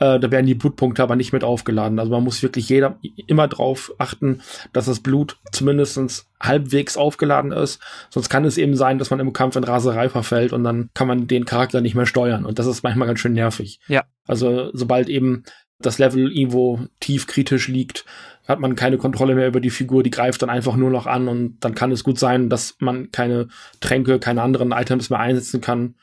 [0.00, 1.98] äh, da werden die Blutpunkte aber nicht mit aufgeladen.
[1.98, 4.40] Also man muss wirklich jeder immer drauf achten,
[4.72, 7.80] dass das Blut zumindest halbwegs aufgeladen ist.
[8.08, 11.06] Sonst kann es eben sein, dass man im Kampf in Raserei verfällt und dann kann
[11.06, 12.46] man den Charakter nicht mehr steuern.
[12.46, 13.78] Und das ist manchmal ganz schön nervig.
[13.88, 14.04] Ja.
[14.26, 15.44] Also sobald eben
[15.78, 18.04] das Level irgendwo tief kritisch liegt,
[18.48, 21.28] hat man keine Kontrolle mehr über die Figur, die greift dann einfach nur noch an
[21.28, 23.48] und dann kann es gut sein, dass man keine
[23.80, 25.94] Tränke, keine anderen Items mehr einsetzen kann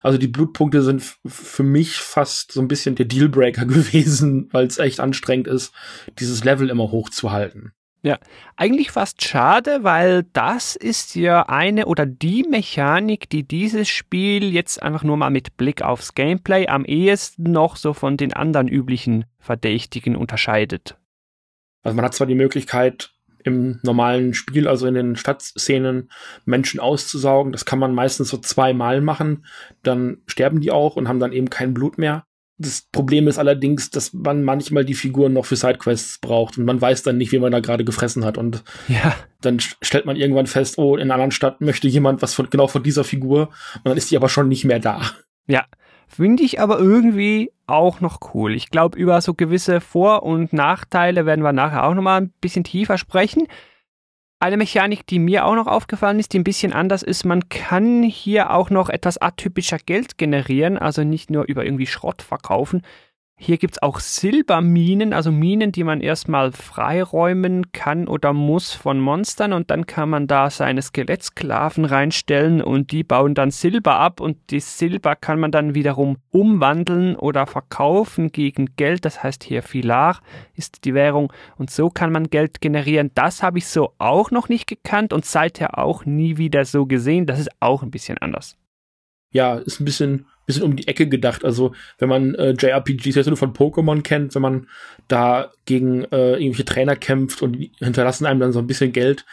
[0.00, 4.78] also die Blutpunkte sind für mich fast so ein bisschen der Dealbreaker gewesen, weil es
[4.78, 5.72] echt anstrengend ist,
[6.18, 7.72] dieses Level immer hochzuhalten.
[8.02, 8.16] Ja,
[8.56, 14.80] eigentlich fast schade, weil das ist ja eine oder die Mechanik, die dieses Spiel jetzt
[14.80, 19.24] einfach nur mal mit Blick aufs Gameplay am ehesten noch so von den anderen üblichen
[19.40, 20.96] Verdächtigen unterscheidet.
[21.82, 23.14] Also man hat zwar die Möglichkeit,
[23.48, 26.10] im normalen Spiel, also in den Stadtszenen,
[26.44, 27.52] Menschen auszusaugen.
[27.52, 29.44] Das kann man meistens so zweimal machen.
[29.82, 32.24] Dann sterben die auch und haben dann eben kein Blut mehr.
[32.60, 36.80] Das Problem ist allerdings, dass man manchmal die Figuren noch für Sidequests braucht und man
[36.80, 38.36] weiß dann nicht, wie man da gerade gefressen hat.
[38.36, 39.14] Und ja.
[39.40, 42.66] dann stellt man irgendwann fest, oh, in einer anderen Stadt möchte jemand was von genau
[42.66, 45.02] von dieser Figur und dann ist die aber schon nicht mehr da.
[45.46, 45.66] Ja,
[46.08, 48.54] Finde ich aber irgendwie auch noch cool.
[48.54, 52.64] Ich glaube, über so gewisse Vor- und Nachteile werden wir nachher auch nochmal ein bisschen
[52.64, 53.46] tiefer sprechen.
[54.40, 58.02] Eine Mechanik, die mir auch noch aufgefallen ist, die ein bisschen anders ist, man kann
[58.02, 62.82] hier auch noch etwas atypischer Geld generieren, also nicht nur über irgendwie Schrott verkaufen,
[63.40, 68.98] hier gibt es auch Silberminen, also Minen, die man erstmal freiräumen kann oder muss von
[68.98, 69.52] Monstern.
[69.52, 74.20] Und dann kann man da seine Skelettsklaven reinstellen und die bauen dann Silber ab.
[74.20, 79.62] Und die Silber kann man dann wiederum umwandeln oder verkaufen gegen Geld, das heißt hier
[79.62, 80.20] Filar
[80.54, 81.32] ist die Währung.
[81.56, 83.12] Und so kann man Geld generieren.
[83.14, 87.26] Das habe ich so auch noch nicht gekannt und seither auch nie wieder so gesehen,
[87.26, 88.56] das ist auch ein bisschen anders.
[89.30, 91.44] Ja, ist ein bisschen bisschen um die Ecke gedacht.
[91.44, 94.66] Also wenn man äh, JRPGs jetzt nur von Pokémon kennt, wenn man
[95.06, 99.24] da gegen äh, irgendwelche Trainer kämpft und hinterlassen einem dann so ein bisschen Geld,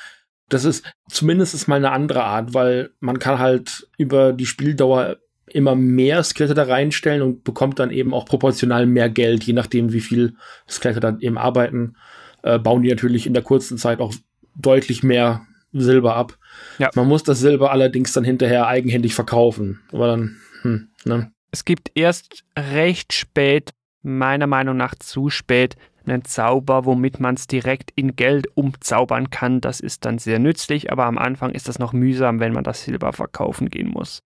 [0.49, 5.75] das ist zumindest mal eine andere Art, weil man kann halt über die Spieldauer immer
[5.75, 10.01] mehr Skelette da reinstellen und bekommt dann eben auch proportional mehr Geld, je nachdem, wie
[10.01, 10.36] viel
[10.69, 11.95] Skelette dann eben arbeiten,
[12.43, 14.13] äh, bauen die natürlich in der kurzen Zeit auch
[14.56, 16.38] deutlich mehr Silber ab.
[16.78, 16.89] Ja.
[16.95, 19.82] Man muss das Silber allerdings dann hinterher eigenhändig verkaufen.
[19.91, 21.32] Aber dann hm, ne?
[21.51, 25.75] Es gibt erst recht spät, meiner Meinung nach zu spät,
[26.06, 29.62] einen Zauber, womit man es direkt in Geld umzaubern kann.
[29.62, 32.84] Das ist dann sehr nützlich, aber am Anfang ist das noch mühsam, wenn man das
[32.84, 34.19] Silber verkaufen gehen muss.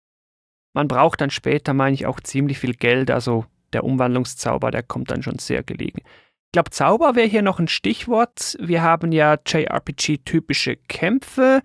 [0.75, 5.11] Man braucht dann später, meine ich, auch ziemlich viel Geld, also der Umwandlungszauber, der kommt
[5.11, 6.03] dann schon sehr gelegen.
[6.03, 8.57] Ich glaube, Zauber wäre hier noch ein Stichwort.
[8.61, 11.63] Wir haben ja JRPG-typische Kämpfe.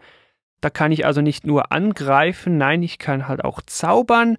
[0.62, 4.38] Da kann ich also nicht nur angreifen, nein, ich kann halt auch zaubern.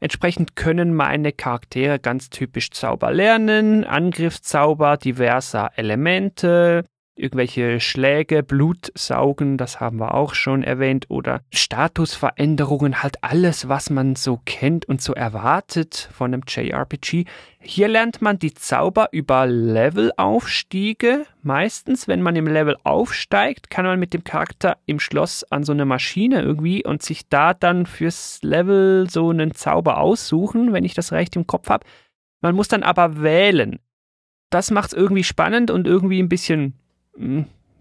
[0.00, 6.84] Entsprechend können meine Charaktere ganz typisch Zauber lernen, Angriffszauber diverser Elemente,
[7.18, 13.90] irgendwelche Schläge, Blut saugen, das haben wir auch schon erwähnt, oder Statusveränderungen, halt alles, was
[13.90, 17.24] man so kennt und so erwartet von einem JRPG.
[17.60, 21.26] Hier lernt man die Zauber über Levelaufstiege.
[21.42, 25.72] Meistens, wenn man im Level aufsteigt, kann man mit dem Charakter im Schloss an so
[25.72, 30.94] eine Maschine irgendwie und sich da dann fürs Level so einen Zauber aussuchen, wenn ich
[30.94, 31.84] das recht im Kopf habe.
[32.40, 33.80] Man muss dann aber wählen.
[34.50, 36.74] Das macht es irgendwie spannend und irgendwie ein bisschen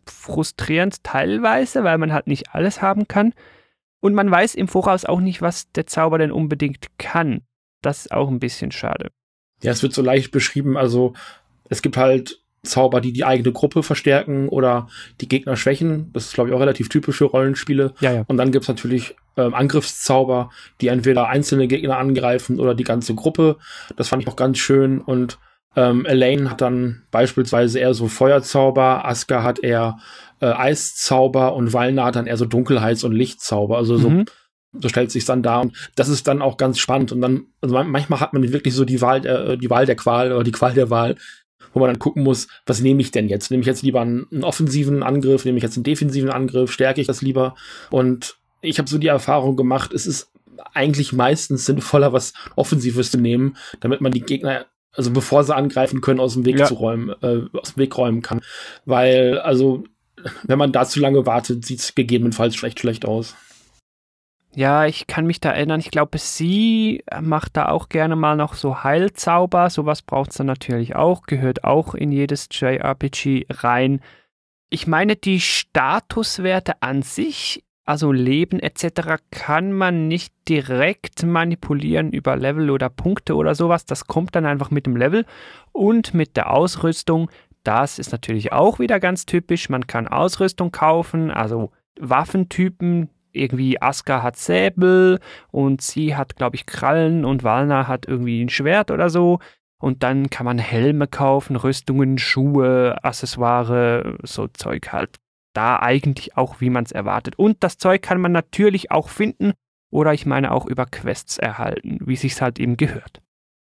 [0.05, 3.33] frustrierend teilweise, weil man halt nicht alles haben kann.
[3.99, 7.41] Und man weiß im Voraus auch nicht, was der Zauber denn unbedingt kann.
[7.81, 9.09] Das ist auch ein bisschen schade.
[9.61, 10.77] Ja, es wird so leicht beschrieben.
[10.77, 11.13] Also
[11.69, 14.87] es gibt halt Zauber, die die eigene Gruppe verstärken oder
[15.21, 16.11] die Gegner schwächen.
[16.13, 17.93] Das ist, glaube ich, auch relativ typisch für Rollenspiele.
[17.99, 18.23] Ja, ja.
[18.27, 23.57] Und dann gibt's natürlich ähm, Angriffszauber, die entweder einzelne Gegner angreifen oder die ganze Gruppe.
[23.95, 24.99] Das fand ich auch ganz schön.
[24.99, 25.39] Und
[25.77, 29.99] ähm, Elaine hat dann beispielsweise eher so Feuerzauber, Aska hat eher
[30.41, 33.77] äh, Eiszauber und Valna hat dann eher so Dunkelheits- und Lichtzauber.
[33.77, 34.25] Also so, mhm.
[34.73, 37.11] so stellt sich dann da und das ist dann auch ganz spannend.
[37.11, 40.33] Und dann, also manchmal hat man wirklich so die Wahl, äh, die Wahl der Qual
[40.33, 41.15] oder die Qual der Wahl,
[41.73, 43.51] wo man dann gucken muss, was nehme ich denn jetzt?
[43.51, 47.01] Nehme ich jetzt lieber einen, einen offensiven Angriff, nehme ich jetzt einen defensiven Angriff, stärke
[47.01, 47.53] ich das lieber?
[47.91, 50.31] Und ich habe so die Erfahrung gemacht, es ist
[50.73, 54.65] eigentlich meistens sinnvoller, was Offensives zu nehmen, damit man die Gegner
[54.97, 56.65] also bevor sie angreifen können, aus dem Weg ja.
[56.65, 58.41] zu räumen, äh, aus dem Weg räumen kann.
[58.85, 59.83] Weil, also,
[60.43, 63.35] wenn man da zu lange wartet, sieht es gegebenenfalls schlecht schlecht aus.
[64.55, 65.79] Ja, ich kann mich da erinnern.
[65.79, 69.69] Ich glaube, sie macht da auch gerne mal noch so Heilzauber.
[69.69, 74.01] Sowas braucht es dann natürlich auch, gehört auch in jedes JRPG rein.
[74.71, 79.21] Ich meine, die Statuswerte an sich also Leben etc.
[79.31, 83.85] kann man nicht direkt manipulieren über Level oder Punkte oder sowas.
[83.85, 85.25] Das kommt dann einfach mit dem Level
[85.71, 87.31] und mit der Ausrüstung.
[87.63, 89.69] Das ist natürlich auch wieder ganz typisch.
[89.69, 93.09] Man kann Ausrüstung kaufen, also Waffentypen.
[93.31, 95.19] Irgendwie Aska hat Säbel
[95.51, 99.39] und sie hat, glaube ich, Krallen und Walna hat irgendwie ein Schwert oder so.
[99.79, 105.11] Und dann kann man Helme kaufen, Rüstungen, Schuhe, Accessoire, so Zeug halt
[105.57, 107.37] da eigentlich auch, wie man es erwartet.
[107.37, 109.53] Und das Zeug kann man natürlich auch finden
[109.89, 113.21] oder ich meine auch über Quests erhalten, wie sich's halt eben gehört.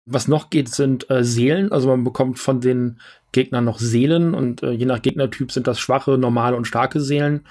[0.06, 1.72] Was noch geht, sind äh, Seelen.
[1.72, 3.00] Also man bekommt von den
[3.34, 7.46] Gegnern noch Seelen und äh, je nach Gegnertyp sind das schwache, normale und starke Seelen.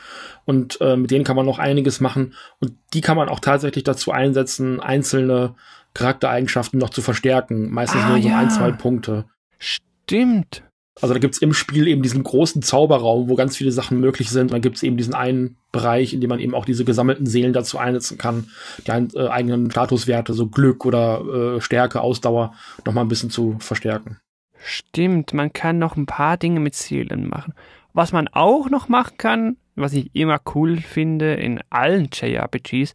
[0.47, 2.35] Und äh, mit denen kann man noch einiges machen.
[2.59, 5.55] Und die kann man auch tatsächlich dazu einsetzen, einzelne
[5.93, 7.71] Charaktereigenschaften noch zu verstärken.
[7.71, 8.39] Meistens ah, nur so ja.
[8.39, 9.27] ein, zwei Punkte.
[9.59, 10.63] Stimmt.
[11.01, 14.45] Also da gibt's im Spiel eben diesen großen Zauberraum, wo ganz viele Sachen möglich sind.
[14.45, 17.55] Und dann gibt's eben diesen einen Bereich, in dem man eben auch diese gesammelten Seelen
[17.55, 18.51] dazu einsetzen kann,
[18.87, 23.57] die äh, eigenen Statuswerte, so Glück oder äh, Stärke, Ausdauer, noch mal ein bisschen zu
[23.59, 24.19] verstärken.
[24.59, 27.55] Stimmt, man kann noch ein paar Dinge mit Seelen machen.
[27.95, 32.95] Was man auch noch machen kann, was ich immer cool finde in allen JRPGs,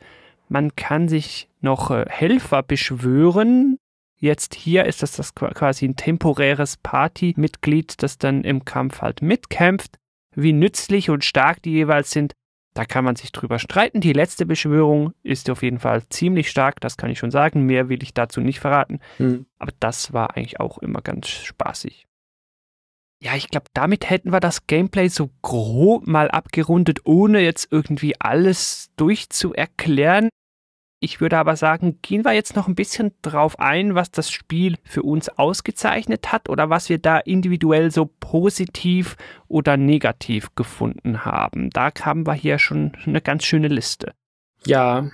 [0.49, 3.79] man kann sich noch äh, Helfer beschwören,
[4.19, 9.99] Jetzt hier ist das, das quasi ein temporäres Partymitglied, das dann im Kampf halt mitkämpft.
[10.35, 12.33] Wie nützlich und stark die jeweils sind,
[12.73, 14.01] da kann man sich drüber streiten.
[14.01, 17.63] Die letzte Beschwörung ist auf jeden Fall ziemlich stark, das kann ich schon sagen.
[17.65, 18.99] Mehr will ich dazu nicht verraten.
[19.17, 19.47] Hm.
[19.57, 22.07] Aber das war eigentlich auch immer ganz spaßig.
[23.19, 28.13] Ja, ich glaube, damit hätten wir das Gameplay so grob mal abgerundet, ohne jetzt irgendwie
[28.19, 30.29] alles durchzuerklären.
[30.99, 34.77] Ich würde aber sagen, gehen wir jetzt noch ein bisschen drauf ein, was das Spiel
[34.83, 39.15] für uns ausgezeichnet hat oder was wir da individuell so positiv
[39.47, 41.69] oder negativ gefunden haben.
[41.69, 44.13] Da haben wir hier schon eine ganz schöne Liste.
[44.65, 45.11] Ja,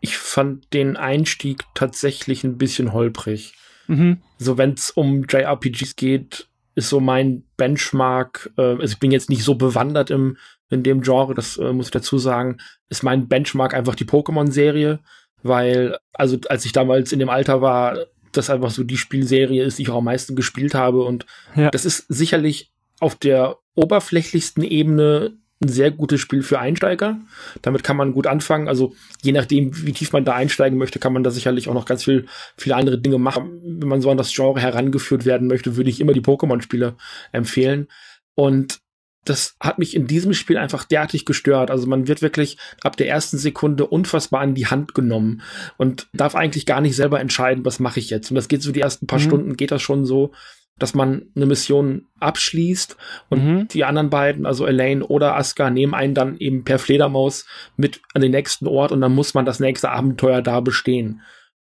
[0.00, 3.54] ich fand den Einstieg tatsächlich ein bisschen holprig.
[3.88, 4.22] Mhm.
[4.38, 9.30] So, wenn es um JRPGs geht, ist so mein Benchmark, äh, also ich bin jetzt
[9.30, 10.38] nicht so bewandert im,
[10.70, 15.00] in dem Genre, das äh, muss ich dazu sagen, ist mein Benchmark einfach die Pokémon-Serie
[15.42, 17.98] weil, also als ich damals in dem Alter war,
[18.32, 21.02] das einfach so die Spielserie ist, die ich auch am meisten gespielt habe.
[21.04, 21.70] Und ja.
[21.70, 22.70] das ist sicherlich
[23.00, 27.18] auf der oberflächlichsten Ebene ein sehr gutes Spiel für Einsteiger.
[27.62, 28.68] Damit kann man gut anfangen.
[28.68, 31.86] Also je nachdem, wie tief man da einsteigen möchte, kann man da sicherlich auch noch
[31.86, 32.26] ganz viel,
[32.58, 33.60] viele andere Dinge machen.
[33.64, 36.96] Wenn man so an das Genre herangeführt werden möchte, würde ich immer die Pokémon-Spiele
[37.32, 37.88] empfehlen.
[38.34, 38.80] Und
[39.28, 41.70] das hat mich in diesem Spiel einfach derartig gestört.
[41.70, 45.42] Also man wird wirklich ab der ersten Sekunde unfassbar an die Hand genommen
[45.76, 48.30] und darf eigentlich gar nicht selber entscheiden, was mache ich jetzt.
[48.30, 49.24] Und das geht so die ersten paar mhm.
[49.24, 50.32] Stunden, geht das schon so,
[50.78, 52.96] dass man eine Mission abschließt
[53.30, 53.68] und mhm.
[53.68, 58.22] die anderen beiden, also Elaine oder Asuka, nehmen einen dann eben per Fledermaus mit an
[58.22, 61.22] den nächsten Ort und dann muss man das nächste Abenteuer da bestehen.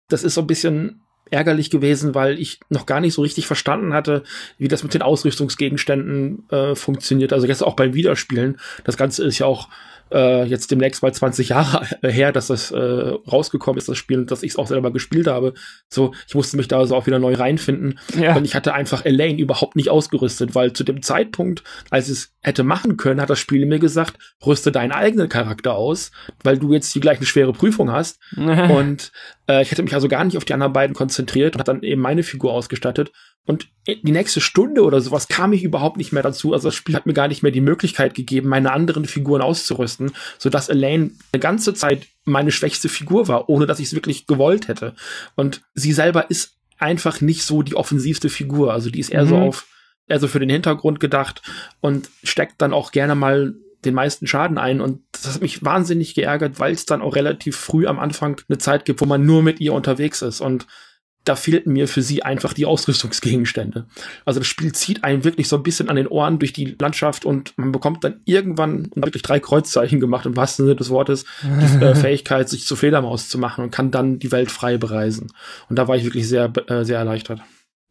[0.09, 3.93] das ist so ein bisschen ärgerlich gewesen, weil ich noch gar nicht so richtig verstanden
[3.93, 4.23] hatte,
[4.57, 7.33] wie das mit den Ausrüstungsgegenständen äh, funktioniert.
[7.33, 8.57] Also jetzt auch beim Wiederspielen.
[8.83, 9.69] Das Ganze ist ja auch
[10.11, 14.43] äh, jetzt demnächst mal 20 Jahre her, dass das äh, rausgekommen ist, das Spiel, dass
[14.43, 15.53] ich es auch selber gespielt habe.
[15.89, 17.99] So, ich musste mich da so auch wieder neu reinfinden.
[18.19, 18.35] Ja.
[18.35, 22.63] Und ich hatte einfach Elaine überhaupt nicht ausgerüstet, weil zu dem Zeitpunkt, als es hätte
[22.63, 26.11] machen können, hat das Spiel mir gesagt, rüste deinen eigenen Charakter aus,
[26.43, 28.19] weil du jetzt die gleiche schwere Prüfung hast.
[28.35, 29.11] und
[29.47, 31.83] äh, ich hätte mich also gar nicht auf die anderen beiden konzentriert und hat dann
[31.83, 33.11] eben meine Figur ausgestattet.
[33.47, 36.51] Und die nächste Stunde oder sowas kam ich überhaupt nicht mehr dazu.
[36.51, 39.96] Also das Spiel hat mir gar nicht mehr die Möglichkeit gegeben, meine anderen Figuren auszurüsten,
[40.37, 44.67] sodass Elaine eine ganze Zeit meine schwächste Figur war, ohne dass ich es wirklich gewollt
[44.67, 44.95] hätte.
[45.35, 48.73] Und sie selber ist einfach nicht so die offensivste Figur.
[48.73, 49.29] Also die ist eher mhm.
[49.29, 49.67] so auf,
[50.07, 51.41] eher so für den Hintergrund gedacht
[51.79, 53.55] und steckt dann auch gerne mal
[53.85, 54.81] den meisten Schaden ein.
[54.81, 58.57] Und das hat mich wahnsinnig geärgert, weil es dann auch relativ früh am Anfang eine
[58.57, 60.41] Zeit gibt, wo man nur mit ihr unterwegs ist.
[60.41, 60.67] Und
[61.27, 63.85] da fehlten mir für sie einfach die Ausrüstungsgegenstände.
[64.25, 67.25] Also das Spiel zieht einen wirklich so ein bisschen an den Ohren durch die Landschaft
[67.25, 71.83] und man bekommt dann irgendwann wirklich drei Kreuzzeichen gemacht, im wahrsten Sinne des Wortes, die
[71.83, 75.31] äh, Fähigkeit, sich zur Fledermaus zu machen und kann dann die Welt frei bereisen.
[75.69, 77.41] Und da war ich wirklich sehr, äh, sehr erleichtert.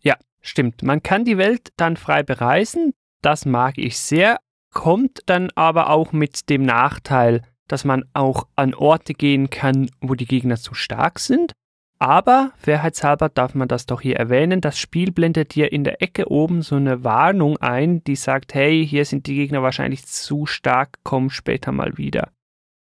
[0.01, 0.83] Ja, stimmt.
[0.83, 2.93] Man kann die Welt dann frei bereisen.
[3.23, 4.39] Das mag ich sehr.
[4.73, 10.15] Kommt dann aber auch mit dem Nachteil, dass man auch an Orte gehen kann, wo
[10.15, 11.53] die Gegner zu stark sind
[11.99, 14.61] aber fairheitshalber darf man das doch hier erwähnen.
[14.61, 18.87] Das Spiel blendet dir in der Ecke oben so eine Warnung ein, die sagt, hey,
[18.87, 22.33] hier sind die Gegner wahrscheinlich zu stark, komm später mal wieder.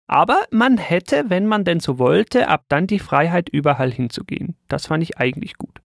[0.06, 4.56] Aber man hätte, wenn man denn so wollte, ab dann die Freiheit, überall hinzugehen.
[4.66, 5.80] Das fand ich eigentlich gut.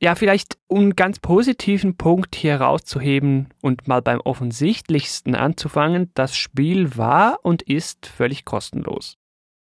[0.00, 6.36] Ja, vielleicht um einen ganz positiven Punkt hier rauszuheben und mal beim offensichtlichsten anzufangen, das
[6.36, 9.16] Spiel war und ist völlig kostenlos.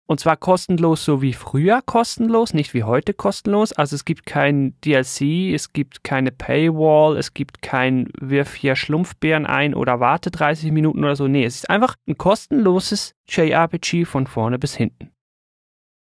[0.05, 3.71] Und zwar kostenlos, so wie früher kostenlos, nicht wie heute kostenlos.
[3.71, 9.45] Also es gibt kein DLC, es gibt keine Paywall, es gibt kein Wirf hier Schlumpfbären
[9.45, 11.27] ein oder warte 30 Minuten oder so.
[11.27, 15.11] Nee, es ist einfach ein kostenloses JRPG von vorne bis hinten.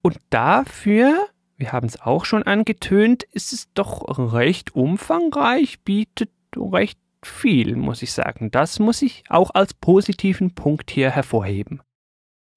[0.02, 6.98] Und dafür, wir haben es auch schon angetönt, ist es doch recht umfangreich, bietet recht
[7.22, 8.50] viel, muss ich sagen.
[8.50, 11.80] Das muss ich auch als positiven Punkt hier hervorheben.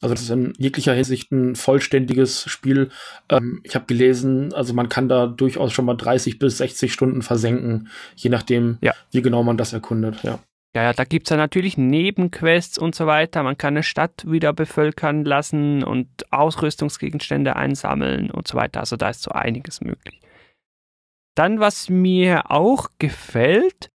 [0.02, 2.90] Also das ist in jeglicher Hinsicht ein vollständiges Spiel.
[3.30, 7.22] Ähm, ich habe gelesen, also man kann da durchaus schon mal 30 bis 60 Stunden
[7.22, 8.94] versenken, je nachdem, ja.
[9.12, 10.40] wie genau man das erkundet, ja.
[10.76, 13.42] Ja, ja, da gibt's ja natürlich Nebenquests und so weiter.
[13.42, 18.80] Man kann eine Stadt wieder bevölkern lassen und Ausrüstungsgegenstände einsammeln und so weiter.
[18.80, 20.22] Also da ist so einiges möglich.
[21.36, 23.90] Dann, was mir auch gefällt,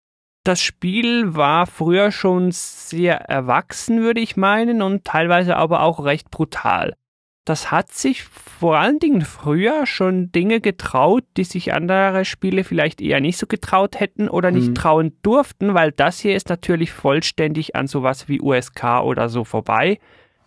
[0.45, 6.31] das Spiel war früher schon sehr erwachsen, würde ich meinen, und teilweise aber auch recht
[6.31, 6.95] brutal.
[7.47, 13.03] Das hat sich vor allen Dingen früher schon Dinge getraut, die sich andere Spiele vielleicht
[13.03, 14.75] eher nicht so getraut hätten oder nicht mhm.
[14.75, 19.99] trauen durften, weil das hier ist natürlich vollständig an sowas wie USK oder so vorbei,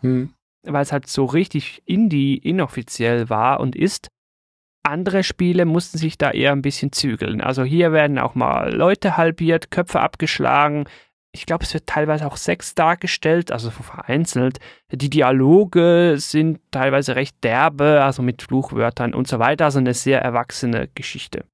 [0.02, 0.34] mhm.
[0.64, 4.10] weil es halt so richtig indie inoffiziell war und ist.
[4.88, 7.42] Andere Spiele mussten sich da eher ein bisschen zügeln.
[7.42, 10.86] Also hier werden auch mal Leute halbiert, Köpfe abgeschlagen.
[11.32, 14.60] Ich glaube, es wird teilweise auch Sex dargestellt, also vereinzelt.
[14.92, 19.66] Die Dialoge sind teilweise recht derbe, also mit Fluchwörtern und so weiter.
[19.66, 21.46] Also eine sehr erwachsene Geschichte.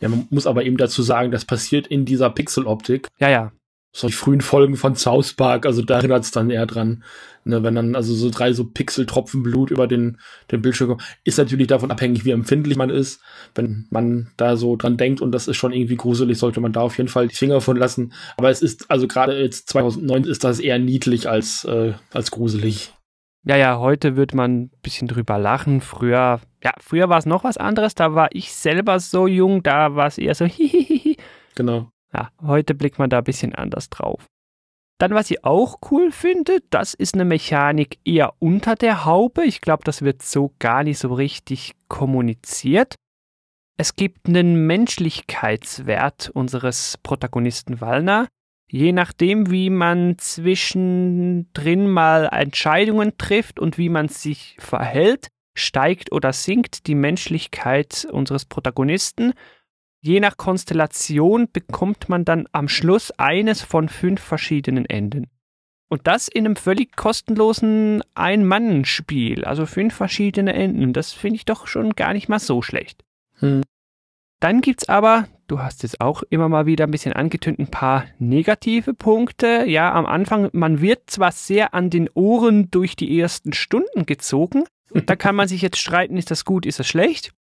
[0.00, 3.08] Ja, man muss aber eben dazu sagen, das passiert in dieser Pixeloptik.
[3.18, 3.52] Ja, ja
[3.92, 7.04] so die frühen Folgen von South Park, also da erinnert es dann eher dran,
[7.44, 10.18] ne, wenn dann also so drei so Pixeltropfen Blut über den,
[10.50, 13.20] den Bildschirm kommen, ist natürlich davon abhängig, wie empfindlich man ist.
[13.54, 16.80] Wenn man da so dran denkt und das ist schon irgendwie gruselig, sollte man da
[16.80, 18.12] auf jeden Fall die Finger von lassen.
[18.36, 22.92] Aber es ist, also gerade jetzt 2009 ist das eher niedlich als, äh, als gruselig.
[23.44, 25.80] Ja, ja, heute wird man ein bisschen drüber lachen.
[25.80, 27.94] Früher, ja, früher war es noch was anderes.
[27.94, 31.16] Da war ich selber so jung, da war es eher so hihihihi.
[31.56, 31.91] Genau.
[32.14, 34.26] Ja, heute blickt man da ein bisschen anders drauf.
[34.98, 39.44] Dann, was ich auch cool finde, das ist eine Mechanik eher unter der Haube.
[39.44, 42.94] Ich glaube, das wird so gar nicht so richtig kommuniziert.
[43.76, 48.28] Es gibt einen Menschlichkeitswert unseres Protagonisten Wallner.
[48.70, 56.32] Je nachdem, wie man zwischendrin mal Entscheidungen trifft und wie man sich verhält, steigt oder
[56.32, 59.32] sinkt die Menschlichkeit unseres Protagonisten
[60.02, 65.30] Je nach Konstellation bekommt man dann am Schluss eines von fünf verschiedenen Enden.
[65.88, 70.92] Und das in einem völlig kostenlosen Ein-Mann-Spiel, also fünf verschiedene Enden.
[70.92, 73.04] Das finde ich doch schon gar nicht mal so schlecht.
[73.38, 73.62] Hm.
[74.40, 78.06] Dann gibt's aber Du hast es auch immer mal wieder ein bisschen angetönt, ein paar
[78.18, 79.64] negative Punkte.
[79.66, 84.64] Ja, am Anfang, man wird zwar sehr an den Ohren durch die ersten Stunden gezogen.
[85.04, 87.34] Da kann man sich jetzt streiten, ist das gut, ist das schlecht?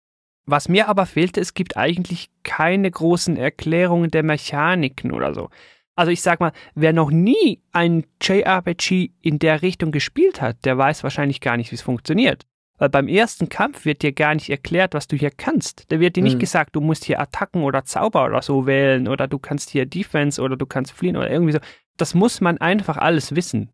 [0.50, 5.48] Was mir aber fehlte, es gibt eigentlich keine großen Erklärungen der Mechaniken oder so.
[5.94, 10.76] Also ich sag mal, wer noch nie ein JRPG in der Richtung gespielt hat, der
[10.76, 12.46] weiß wahrscheinlich gar nicht, wie es funktioniert.
[12.78, 15.84] Weil beim ersten Kampf wird dir gar nicht erklärt, was du hier kannst.
[15.92, 16.40] Da wird dir nicht mhm.
[16.40, 20.40] gesagt, du musst hier Attacken oder Zauber oder so wählen oder du kannst hier Defense
[20.42, 21.60] oder du kannst fliehen oder irgendwie so.
[21.96, 23.70] Das muss man einfach alles wissen.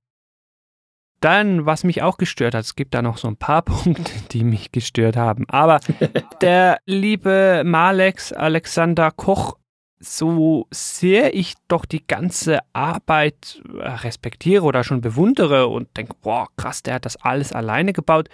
[1.21, 4.45] Dann, was mich auch gestört hat, es gibt da noch so ein paar Punkte, die
[4.45, 5.45] mich gestört haben.
[5.49, 5.81] Aber
[6.41, 9.57] der liebe Malex Alexander Koch,
[9.99, 16.83] so sehr ich doch die ganze Arbeit respektiere oder schon bewundere und denke, boah, krass,
[16.83, 18.29] der hat das alles alleine gebaut,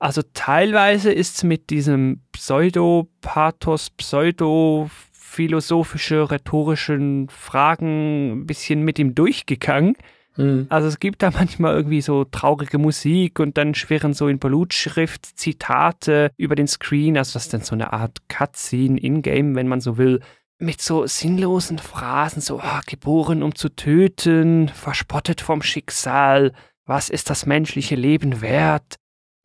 [0.00, 9.98] also teilweise ist es mit diesem Pseudo-Pathos, pseudo-philosophische, rhetorischen Fragen ein bisschen mit ihm durchgegangen.
[10.40, 10.66] Mhm.
[10.68, 15.26] Also es gibt da manchmal irgendwie so traurige Musik und dann schwirren so in Blutschrift
[15.38, 17.16] Zitate über den Screen.
[17.16, 20.20] Also das ist dann so eine Art Cutscene in-game, wenn man so will
[20.60, 26.52] mit so sinnlosen Phrasen, so oh, geboren um zu töten, verspottet vom Schicksal,
[26.84, 28.96] was ist das menschliche Leben wert?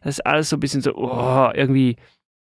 [0.02, 1.96] Das ist alles so ein bisschen so, oh, irgendwie,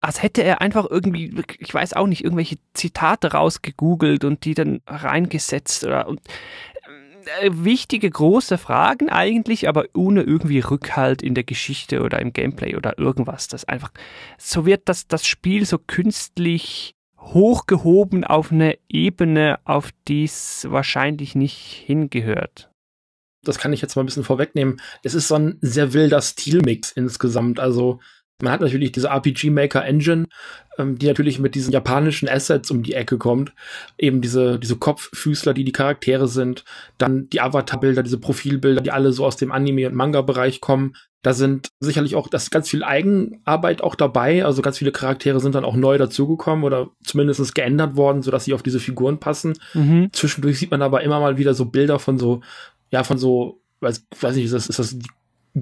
[0.01, 4.81] als hätte er einfach irgendwie, ich weiß auch nicht, irgendwelche Zitate rausgegoogelt und die dann
[4.87, 6.21] reingesetzt oder und,
[7.49, 12.99] wichtige große Fragen eigentlich, aber ohne irgendwie Rückhalt in der Geschichte oder im Gameplay oder
[12.99, 13.49] irgendwas.
[13.49, 13.93] Das einfach,
[14.39, 21.35] so wird das, das Spiel so künstlich hochgehoben auf eine Ebene, auf die es wahrscheinlich
[21.35, 22.73] nicht hingehört
[23.45, 26.93] das kann ich jetzt mal ein bisschen vorwegnehmen, es ist so ein sehr wilder Stilmix
[26.93, 27.59] insgesamt.
[27.59, 28.01] Also
[28.41, 30.27] man hat natürlich diese RPG Maker Engine,
[30.79, 33.53] ähm, die natürlich mit diesen japanischen Assets um die Ecke kommt.
[33.99, 36.65] Eben diese, diese Kopffüßler, die die Charaktere sind.
[36.99, 40.95] Dann die Avatarbilder, diese Profilbilder, die alle so aus dem Anime- und Manga-Bereich kommen.
[41.23, 44.45] Da sind sicherlich auch, das ist ganz viel Eigenarbeit auch dabei.
[44.45, 48.55] Also ganz viele Charaktere sind dann auch neu dazugekommen oder zumindest geändert worden, sodass sie
[48.55, 49.53] auf diese Figuren passen.
[49.75, 50.09] Mhm.
[50.13, 52.41] Zwischendurch sieht man aber immer mal wieder so Bilder von so
[52.93, 54.99] ja, von so, weiß, weiß nicht, ist das, ist das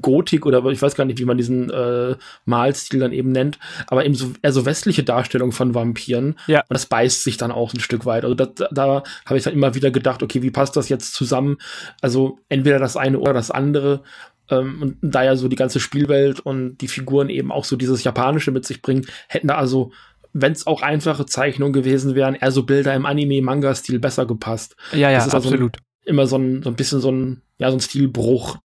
[0.00, 2.14] Gotik oder ich weiß gar nicht, wie man diesen äh,
[2.44, 6.36] Malstil dann eben nennt, aber eben so eher so westliche Darstellung von Vampiren.
[6.46, 6.60] Ja.
[6.60, 8.24] Und das beißt sich dann auch ein Stück weit.
[8.24, 11.58] Also das, da habe ich dann immer wieder gedacht, okay, wie passt das jetzt zusammen?
[12.00, 14.02] Also entweder das eine oder das andere.
[14.48, 18.04] Ähm, und da ja so die ganze Spielwelt und die Figuren eben auch so dieses
[18.04, 19.92] Japanische mit sich bringen, hätten da also
[20.32, 24.76] wenn es auch einfache Zeichnungen gewesen wären, eher so Bilder im Anime-Manga-Stil besser gepasst.
[24.92, 25.76] Ja, ja, das ist absolut.
[25.76, 28.58] Also immer so ein, so ein bisschen so ein, ja, so ein Stilbruch.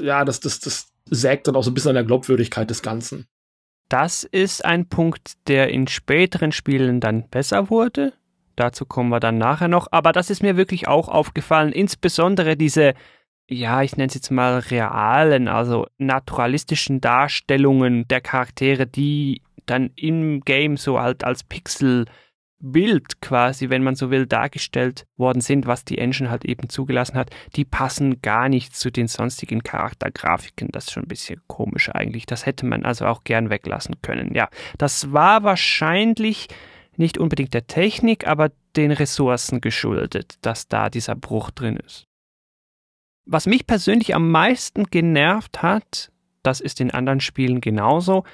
[0.00, 3.26] Ja, das, das, das sägt dann auch so ein bisschen an der Glaubwürdigkeit des Ganzen.
[3.88, 8.12] Das ist ein Punkt, der in späteren Spielen dann besser wurde.
[8.56, 9.88] Dazu kommen wir dann nachher noch.
[9.92, 11.72] Aber das ist mir wirklich auch aufgefallen.
[11.72, 12.94] Insbesondere diese,
[13.48, 20.40] ja, ich nenne es jetzt mal realen, also naturalistischen Darstellungen der Charaktere, die dann im
[20.40, 22.06] Game so halt als Pixel
[22.72, 27.16] Bild quasi, wenn man so will, dargestellt worden sind, was die Engine halt eben zugelassen
[27.16, 30.68] hat, die passen gar nicht zu den sonstigen Charaktergrafiken.
[30.72, 32.26] Das ist schon ein bisschen komisch eigentlich.
[32.26, 34.34] Das hätte man also auch gern weglassen können.
[34.34, 34.48] Ja,
[34.78, 36.48] das war wahrscheinlich
[36.96, 42.04] nicht unbedingt der Technik, aber den Ressourcen geschuldet, dass da dieser Bruch drin ist.
[43.26, 46.12] Was mich persönlich am meisten genervt hat,
[46.42, 48.24] das ist in anderen Spielen genauso,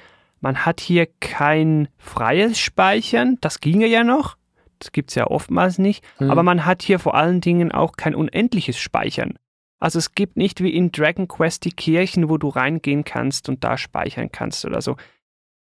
[0.43, 4.35] man hat hier kein freies Speichern, das ginge ja noch.
[4.77, 6.03] Das gibt es ja oftmals nicht.
[6.17, 6.29] Hm.
[6.29, 9.39] Aber man hat hier vor allen Dingen auch kein unendliches Speichern.
[9.79, 13.63] Also es gibt nicht wie in Dragon Quest die Kirchen, wo du reingehen kannst und
[13.63, 14.97] da speichern kannst oder so.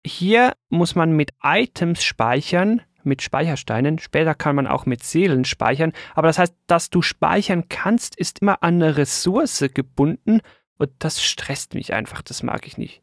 [0.05, 4.01] Hier muss man mit Items speichern, mit Speichersteinen.
[4.01, 5.93] Später kann man auch mit Seelen speichern.
[6.16, 10.41] Aber das heißt, dass du speichern kannst, ist immer an eine Ressource gebunden.
[10.76, 12.20] Und das stresst mich einfach.
[12.22, 13.01] Das mag ich nicht.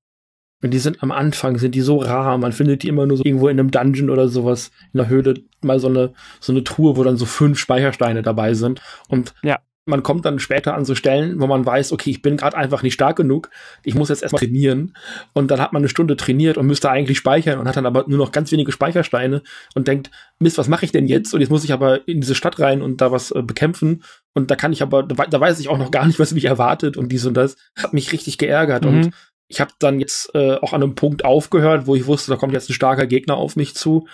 [0.61, 2.37] Und die sind am Anfang, sind die so rar.
[2.37, 5.35] Man findet die immer nur so irgendwo in einem Dungeon oder sowas in der Höhle
[5.61, 8.81] mal so eine, so eine Truhe, wo dann so fünf Speichersteine dabei sind.
[9.07, 9.59] Und ja.
[9.85, 12.83] man kommt dann später an so Stellen, wo man weiß, okay, ich bin gerade einfach
[12.83, 13.49] nicht stark genug.
[13.83, 14.95] Ich muss jetzt erstmal trainieren.
[15.31, 18.03] Und dann hat man eine Stunde trainiert und müsste eigentlich speichern und hat dann aber
[18.07, 19.41] nur noch ganz wenige Speichersteine
[19.75, 21.33] und denkt, Mist, was mache ich denn jetzt?
[21.33, 24.03] Und jetzt muss ich aber in diese Stadt rein und da was äh, bekämpfen.
[24.33, 26.97] Und da kann ich aber, da, weiß ich auch noch gar nicht, was mich erwartet
[26.97, 27.55] und dies und das.
[27.77, 28.83] Hat mich richtig geärgert.
[28.83, 28.89] Mhm.
[28.89, 29.13] Und
[29.49, 32.53] ich habe dann jetzt äh, auch an einem Punkt aufgehört, wo ich wusste, da kommt
[32.53, 34.07] jetzt ein starker Gegner auf mich zu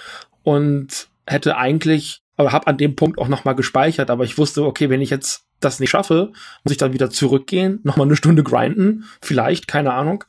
[0.43, 4.63] und hätte eigentlich, aber habe an dem Punkt auch noch mal gespeichert, aber ich wusste,
[4.63, 6.31] okay, wenn ich jetzt das nicht schaffe,
[6.63, 10.23] muss ich dann wieder zurückgehen, noch mal eine Stunde grinden, vielleicht, keine Ahnung.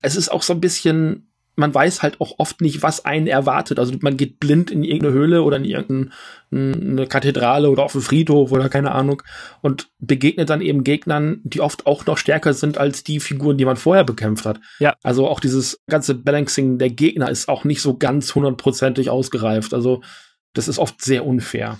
[0.00, 3.78] Es ist auch so ein bisschen man weiß halt auch oft nicht, was einen erwartet.
[3.78, 8.52] Also man geht blind in irgendeine Höhle oder in irgendeine Kathedrale oder auf einen Friedhof
[8.52, 9.22] oder keine Ahnung
[9.60, 13.64] und begegnet dann eben Gegnern, die oft auch noch stärker sind als die Figuren, die
[13.64, 14.60] man vorher bekämpft hat.
[14.78, 14.94] Ja.
[15.02, 19.74] Also auch dieses ganze Balancing der Gegner ist auch nicht so ganz hundertprozentig ausgereift.
[19.74, 20.02] Also
[20.54, 21.78] das ist oft sehr unfair.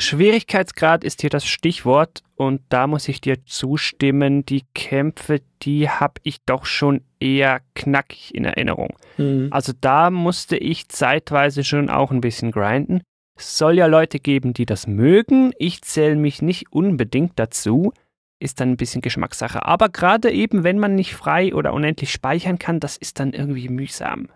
[0.00, 6.14] Schwierigkeitsgrad ist hier das Stichwort und da muss ich dir zustimmen, die Kämpfe, die habe
[6.22, 8.96] ich doch schon eher knackig in Erinnerung.
[9.18, 9.48] Mhm.
[9.50, 13.02] Also da musste ich zeitweise schon auch ein bisschen grinden.
[13.36, 15.52] Es soll ja Leute geben, die das mögen.
[15.58, 17.92] Ich zähle mich nicht unbedingt dazu.
[18.38, 19.66] Ist dann ein bisschen Geschmackssache.
[19.66, 23.68] Aber gerade eben, wenn man nicht frei oder unendlich speichern kann, das ist dann irgendwie
[23.68, 24.28] mühsam.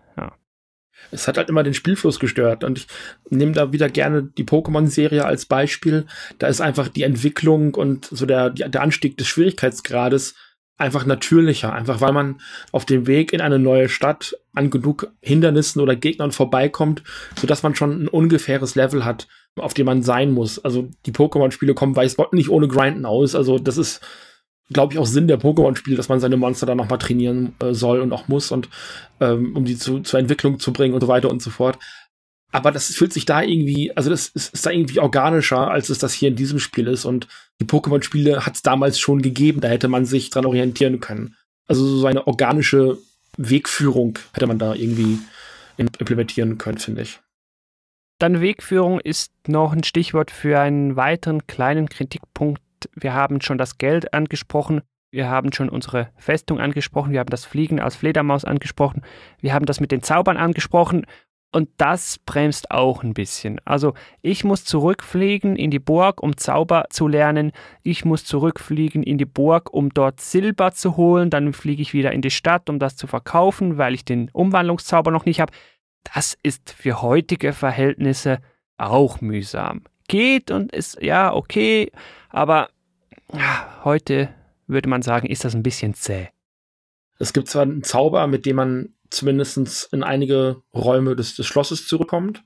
[1.10, 2.64] Es hat halt immer den Spielfluss gestört.
[2.64, 2.86] Und ich
[3.30, 6.06] nehme da wieder gerne die Pokémon-Serie als Beispiel.
[6.38, 10.34] Da ist einfach die Entwicklung und so der, der Anstieg des Schwierigkeitsgrades
[10.76, 11.72] einfach natürlicher.
[11.72, 12.40] Einfach weil man
[12.72, 17.02] auf dem Weg in eine neue Stadt an genug Hindernissen oder Gegnern vorbeikommt,
[17.36, 20.58] sodass man schon ein ungefähres Level hat, auf dem man sein muss.
[20.64, 23.34] Also die Pokémon-Spiele kommen weiß Gott nicht ohne Grinden aus.
[23.34, 24.00] Also das ist
[24.72, 28.00] glaube ich, auch Sinn der Pokémon-Spiele, dass man seine Monster dann nochmal trainieren äh, soll
[28.00, 28.68] und auch muss und
[29.20, 31.78] ähm, um die zu, zur Entwicklung zu bringen und so weiter und so fort.
[32.50, 35.98] Aber das fühlt sich da irgendwie, also das ist, ist da irgendwie organischer, als es
[35.98, 37.04] das hier in diesem Spiel ist.
[37.04, 37.26] Und
[37.60, 41.34] die Pokémon-Spiele hat es damals schon gegeben, da hätte man sich dran orientieren können.
[41.66, 42.98] Also so eine organische
[43.36, 45.18] Wegführung hätte man da irgendwie
[45.76, 47.18] implementieren können, finde ich.
[48.20, 52.62] Dann Wegführung ist noch ein Stichwort für einen weiteren kleinen Kritikpunkt
[52.94, 57.44] wir haben schon das Geld angesprochen, wir haben schon unsere Festung angesprochen, wir haben das
[57.44, 59.02] Fliegen als Fledermaus angesprochen,
[59.40, 61.06] wir haben das mit den Zaubern angesprochen
[61.54, 63.60] und das bremst auch ein bisschen.
[63.64, 67.52] Also ich muss zurückfliegen in die Burg, um Zauber zu lernen.
[67.84, 71.30] Ich muss zurückfliegen in die Burg, um dort Silber zu holen.
[71.30, 75.12] Dann fliege ich wieder in die Stadt, um das zu verkaufen, weil ich den Umwandlungszauber
[75.12, 75.52] noch nicht habe.
[76.12, 78.40] Das ist für heutige Verhältnisse
[78.76, 79.84] auch mühsam.
[80.08, 81.92] Geht und ist ja okay,
[82.30, 82.68] aber
[83.84, 84.28] heute
[84.66, 86.28] würde man sagen, ist das ein bisschen zäh.
[87.18, 91.86] Es gibt zwar einen Zauber, mit dem man zumindest in einige Räume des, des Schlosses
[91.86, 92.42] zurückkommt.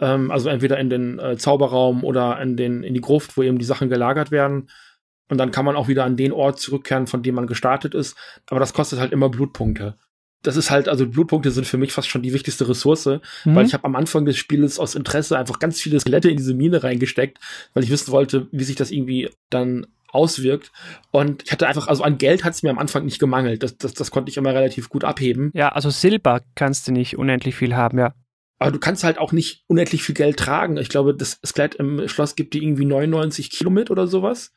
[0.00, 3.58] Ähm, also entweder in den äh, Zauberraum oder in, den, in die Gruft, wo eben
[3.58, 4.70] die Sachen gelagert werden.
[5.28, 8.16] Und dann kann man auch wieder an den Ort zurückkehren, von dem man gestartet ist.
[8.48, 9.96] Aber das kostet halt immer Blutpunkte.
[10.42, 13.20] Das ist halt, also Blutpunkte sind für mich fast schon die wichtigste Ressource, mhm.
[13.44, 16.54] weil ich habe am Anfang des Spiels aus Interesse einfach ganz viele Skelette in diese
[16.54, 17.38] Mine reingesteckt,
[17.74, 20.72] weil ich wissen wollte, wie sich das irgendwie dann auswirkt.
[21.10, 23.62] Und ich hatte einfach, also an Geld hat es mir am Anfang nicht gemangelt.
[23.62, 25.50] Das, das, das konnte ich immer relativ gut abheben.
[25.54, 28.14] Ja, also Silber kannst du nicht unendlich viel haben, ja.
[28.58, 30.76] Aber du kannst halt auch nicht unendlich viel Geld tragen.
[30.76, 34.52] Ich glaube, das Skelett im Schloss gibt dir irgendwie 99 Kilo mit oder sowas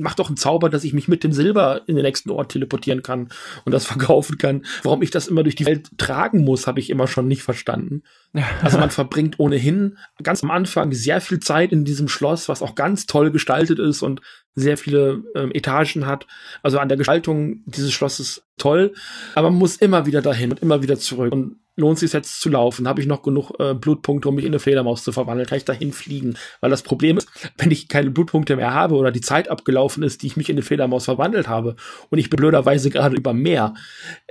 [0.00, 3.02] mach doch einen Zauber, dass ich mich mit dem Silber in den nächsten Ort teleportieren
[3.02, 3.28] kann
[3.64, 4.64] und das verkaufen kann.
[4.82, 8.02] Warum ich das immer durch die Welt tragen muss, habe ich immer schon nicht verstanden.
[8.62, 12.74] Also man verbringt ohnehin ganz am Anfang sehr viel Zeit in diesem Schloss, was auch
[12.74, 14.20] ganz toll gestaltet ist und
[14.54, 16.26] sehr viele ähm, Etagen hat.
[16.62, 18.94] Also an der Gestaltung dieses Schlosses toll,
[19.34, 21.32] aber man muss immer wieder dahin und immer wieder zurück.
[21.32, 22.86] Und lohnt sich jetzt zu laufen?
[22.86, 25.48] Habe ich noch genug äh, Blutpunkte, um mich in eine Fledermaus zu verwandeln?
[25.48, 26.36] Kann ich dahin fliegen?
[26.60, 30.22] Weil das Problem ist, wenn ich keine Blutpunkte mehr habe oder die Zeit abgelaufen ist,
[30.22, 31.76] die ich mich in eine Fledermaus verwandelt habe
[32.10, 33.74] und ich bin blöderweise gerade über Meer,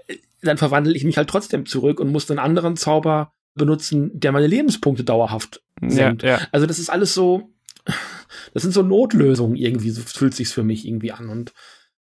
[0.07, 4.31] äh, dann verwandle ich mich halt trotzdem zurück und muss einen anderen Zauber benutzen, der
[4.31, 6.23] meine Lebenspunkte dauerhaft senkt.
[6.23, 6.47] Ja, ja.
[6.51, 7.49] Also das ist alles so,
[8.53, 11.53] das sind so Notlösungen irgendwie, so fühlt sich's für mich irgendwie an und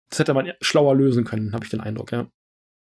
[0.10, 2.28] das hätte man schlauer lösen können, habe ich den Eindruck, ja.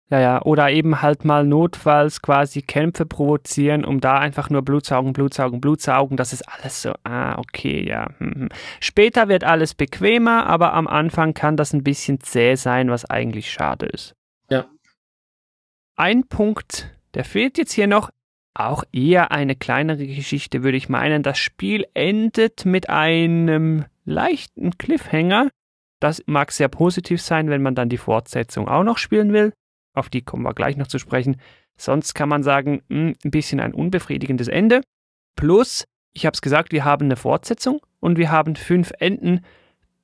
[0.09, 5.11] Ja, ja, oder eben halt mal notfalls quasi Kämpfe provozieren, um da einfach nur Blutsaugen,
[5.11, 6.15] Blutsaugen, Blutsaugen.
[6.15, 8.07] Das ist alles so, ah, okay, ja.
[8.19, 8.49] Hm, hm.
[8.79, 13.51] Später wird alles bequemer, aber am Anfang kann das ein bisschen zäh sein, was eigentlich
[13.51, 14.15] schade ist.
[14.49, 14.67] Ja.
[15.97, 18.09] Ein Punkt, der fehlt jetzt hier noch.
[18.59, 21.21] Auch eher eine kleinere Geschichte, würde ich meinen.
[21.21, 25.49] Das Spiel endet mit einem leichten Cliffhanger.
[25.99, 29.53] Das mag sehr positiv sein, wenn man dann die Fortsetzung auch noch spielen will.
[29.93, 31.37] Auf die kommen wir gleich noch zu sprechen.
[31.77, 34.81] Sonst kann man sagen, mh, hm, ein bisschen ein unbefriedigendes Ende.
[35.35, 39.41] Plus, ich habe es gesagt, wir haben eine Fortsetzung und wir haben fünf Enden.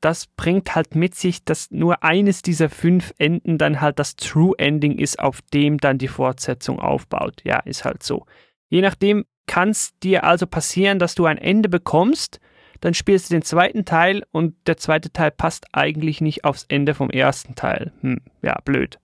[0.03, 4.53] Das bringt halt mit sich, dass nur eines dieser fünf Enden dann halt das True
[4.57, 7.41] Ending ist, auf dem dann die Fortsetzung aufbaut.
[7.45, 8.25] Ja, ist halt so.
[8.67, 12.41] Je nachdem kann es dir also passieren, dass du ein Ende bekommst,
[12.81, 16.95] dann spielst du den zweiten Teil und der zweite Teil passt eigentlich nicht aufs Ende
[16.95, 17.93] vom ersten Teil.
[18.01, 18.99] Hm, ja, blöd.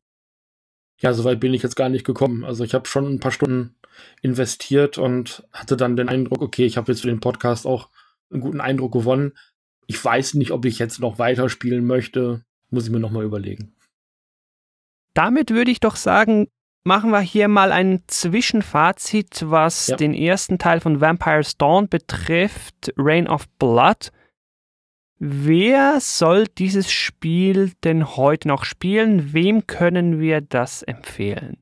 [0.99, 2.43] Ja, soweit bin ich jetzt gar nicht gekommen.
[2.43, 3.77] Also ich habe schon ein paar Stunden
[4.21, 7.87] investiert und hatte dann den Eindruck, okay, ich habe jetzt für den Podcast auch
[8.29, 9.31] einen guten Eindruck gewonnen.
[9.89, 12.43] Ich weiß nicht, ob ich jetzt noch weiterspielen möchte.
[12.69, 13.73] Muss ich mir nochmal überlegen.
[15.15, 16.47] Damit würde ich doch sagen,
[16.83, 19.95] machen wir hier mal ein Zwischenfazit, was Ja.
[19.97, 24.11] den ersten Teil von Vampire's Dawn betrifft, Reign of Blood.
[25.17, 29.33] Wer soll dieses Spiel denn heute noch spielen?
[29.33, 31.57] Wem können wir das empfehlen?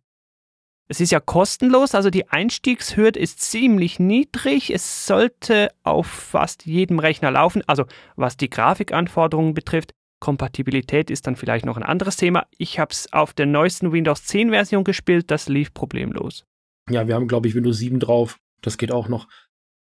[0.89, 4.69] Es ist ja kostenlos, also die Einstiegshürde ist ziemlich niedrig.
[4.73, 7.85] Es sollte auf fast jedem Rechner laufen, also
[8.15, 9.93] was die Grafikanforderungen betrifft.
[10.19, 12.47] Kompatibilität ist dann vielleicht noch ein anderes Thema.
[12.57, 16.45] Ich habe es auf der neuesten Windows 10 Version gespielt, das lief problemlos.
[16.89, 18.39] Ja, wir haben, glaube ich, Windows 7 drauf.
[18.61, 19.27] Das geht auch noch.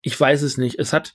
[0.02, 0.80] Ich weiß es nicht.
[0.80, 1.14] Es hat,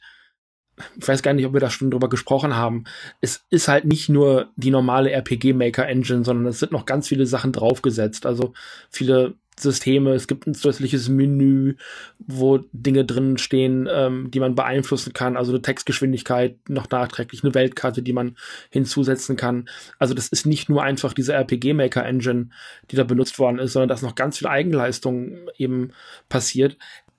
[0.96, 2.84] ich weiß gar nicht, ob wir da schon drüber gesprochen haben.
[3.20, 7.08] Es ist halt nicht nur die normale RPG Maker Engine, sondern es sind noch ganz
[7.08, 8.24] viele Sachen draufgesetzt.
[8.24, 8.54] Also
[8.88, 10.14] viele Systeme.
[10.14, 11.74] Es gibt ein zusätzliches Menü,
[12.18, 15.36] wo Dinge drin stehen, ähm, die man beeinflussen kann.
[15.36, 18.36] Also eine Textgeschwindigkeit noch nachträglich, eine Weltkarte, die man
[18.70, 19.68] hinzusetzen kann.
[19.98, 22.50] Also das ist nicht nur einfach diese RPG Maker Engine,
[22.90, 25.92] die da benutzt worden ist, sondern da ist noch ganz viel Eigenleistung eben
[26.28, 26.76] passiert.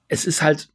[0.08, 0.70] Es ist halt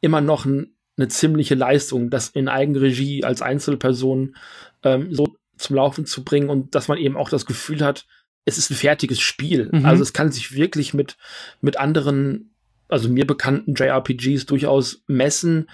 [0.00, 4.36] immer noch ein, eine ziemliche Leistung, das in Eigenregie als Einzelperson
[4.82, 8.06] ähm, so zum Laufen zu bringen und dass man eben auch das Gefühl hat,
[8.46, 9.68] es ist ein fertiges Spiel.
[9.70, 9.84] Mhm.
[9.84, 11.18] Also es kann sich wirklich mit,
[11.60, 12.54] mit anderen,
[12.88, 15.68] also mir bekannten JRPGs durchaus messen,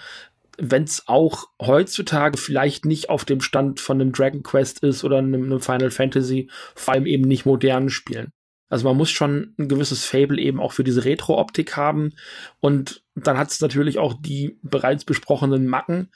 [0.59, 5.19] wenn es auch heutzutage vielleicht nicht auf dem Stand von einem Dragon Quest ist oder
[5.19, 8.33] einem, einem Final Fantasy, vor allem eben nicht modernen Spielen.
[8.69, 12.15] Also man muss schon ein gewisses Fable eben auch für diese Retro-Optik haben.
[12.61, 16.11] Und dann hat es natürlich auch die bereits besprochenen Macken.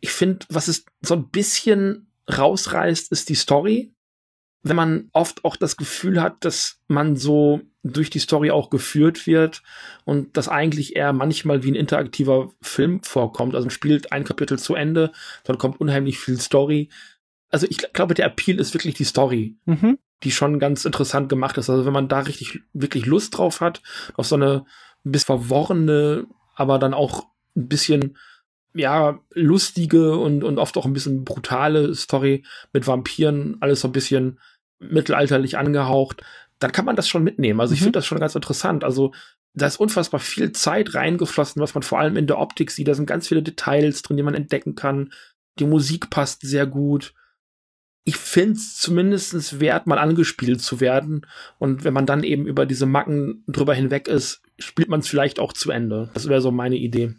[0.00, 3.92] Ich finde, was es so ein bisschen rausreißt, ist die Story.
[4.62, 9.26] Wenn man oft auch das Gefühl hat, dass man so durch die Story auch geführt
[9.26, 9.62] wird
[10.04, 13.54] und das eigentlich eher manchmal wie ein interaktiver Film vorkommt.
[13.54, 15.12] Also man spielt ein Kapitel zu Ende,
[15.44, 16.90] dann kommt unheimlich viel Story.
[17.50, 19.98] Also ich glaube, der Appeal ist wirklich die Story Mhm.
[20.22, 21.70] die schon ganz interessant gemacht ist.
[21.70, 23.80] Also wenn man da richtig, wirklich Lust drauf hat,
[24.16, 24.66] auf so eine
[25.04, 28.18] ein bisschen verworrene, aber dann auch ein bisschen,
[28.74, 32.44] ja, lustige und, und oft auch ein bisschen brutale Story
[32.74, 34.38] mit Vampiren, alles so ein bisschen
[34.80, 36.22] mittelalterlich angehaucht,
[36.58, 37.60] dann kann man das schon mitnehmen.
[37.60, 37.84] Also ich Mhm.
[37.84, 38.84] finde das schon ganz interessant.
[38.84, 39.12] Also
[39.54, 42.88] da ist unfassbar viel Zeit reingeflossen, was man vor allem in der Optik sieht.
[42.88, 45.12] Da sind ganz viele Details drin, die man entdecken kann.
[45.58, 47.14] Die Musik passt sehr gut
[48.04, 51.26] ich finde es zumindest wert, mal angespielt zu werden.
[51.58, 55.38] Und wenn man dann eben über diese Macken drüber hinweg ist, spielt man es vielleicht
[55.38, 56.10] auch zu Ende.
[56.14, 57.14] Das wäre so meine Idee.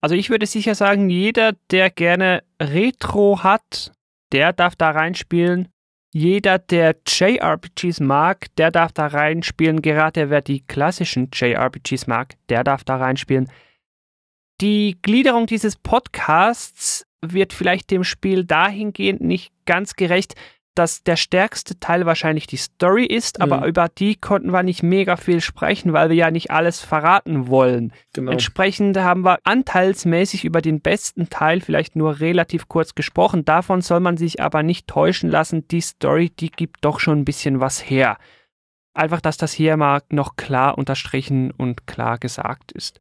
[0.00, 3.92] Also ich würde sicher sagen, jeder, der gerne Retro hat,
[4.32, 5.68] der darf da reinspielen.
[6.12, 9.82] Jeder, der JRPGs mag, der darf da reinspielen.
[9.82, 13.50] Gerade wer die klassischen JRPGs mag, der darf da reinspielen.
[14.60, 20.34] Die Gliederung dieses Podcasts wird vielleicht dem Spiel dahingehend nicht ganz gerecht,
[20.78, 23.64] dass der stärkste Teil wahrscheinlich die Story ist, aber Mhm.
[23.66, 27.92] über die konnten wir nicht mega viel sprechen, weil wir ja nicht alles verraten wollen.
[28.12, 28.30] Genau.
[28.32, 33.44] Entsprechend haben wir anteilsmäßig über den besten Teil vielleicht nur relativ kurz gesprochen.
[33.44, 35.66] Davon soll man sich aber nicht täuschen lassen.
[35.68, 38.16] Die Story, die gibt doch schon ein bisschen was her.
[38.94, 43.00] Einfach, dass das hier mal noch klar unterstrichen und klar gesagt ist.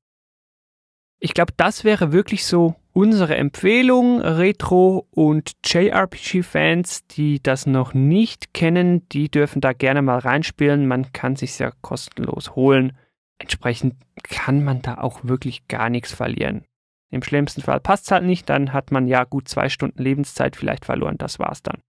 [1.20, 4.22] Ich glaube, das wäre wirklich so unsere Empfehlung.
[4.22, 10.88] Retro- und JRPG-Fans, die das noch nicht kennen, die dürfen da gerne mal reinspielen.
[10.88, 12.98] Man kann sich ja kostenlos holen.
[13.38, 13.94] Entsprechend
[14.24, 16.66] kann man da auch wirklich gar nichts verlieren.
[17.12, 20.56] Im schlimmsten Fall passt es halt nicht, dann hat man ja gut zwei Stunden Lebenszeit
[20.56, 21.82] vielleicht verloren, das war's dann.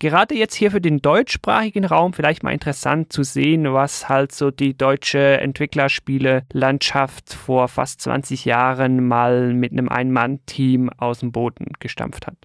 [0.00, 4.50] Gerade jetzt hier für den deutschsprachigen Raum vielleicht mal interessant zu sehen, was halt so
[4.50, 12.26] die deutsche Entwicklerspiele-Landschaft vor fast 20 Jahren mal mit einem Ein-Mann-Team aus dem Boden gestampft
[12.26, 12.38] hat.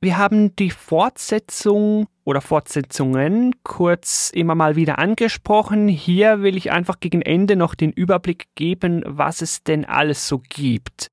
[0.00, 5.86] Wir haben die Fortsetzung oder Fortsetzungen kurz immer mal wieder angesprochen.
[5.86, 10.40] Hier will ich einfach gegen Ende noch den Überblick geben, was es denn alles so
[10.40, 11.08] gibt.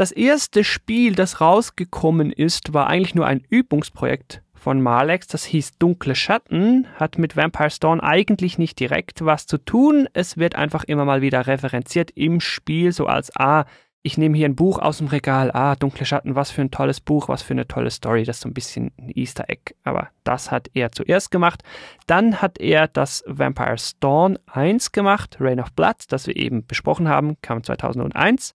[0.00, 5.26] Das erste Spiel, das rausgekommen ist, war eigentlich nur ein Übungsprojekt von Malex.
[5.26, 10.08] Das hieß Dunkle Schatten, hat mit Vampire Dawn eigentlich nicht direkt was zu tun.
[10.14, 13.66] Es wird einfach immer mal wieder referenziert im Spiel, so als ah,
[14.00, 17.02] ich nehme hier ein Buch aus dem Regal, ah, Dunkle Schatten, was für ein tolles
[17.02, 18.24] Buch, was für eine tolle Story.
[18.24, 19.74] Das ist so ein bisschen ein Easter Egg.
[19.84, 21.62] Aber das hat er zuerst gemacht.
[22.06, 27.06] Dann hat er das Vampire Dawn 1 gemacht, Reign of Blood, das wir eben besprochen
[27.06, 28.54] haben, kam 2001.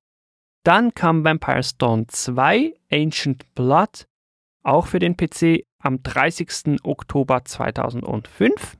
[0.66, 4.08] Dann kam Vampire Dawn 2, Ancient Blood,
[4.64, 6.84] auch für den PC am 30.
[6.84, 8.76] Oktober 2005.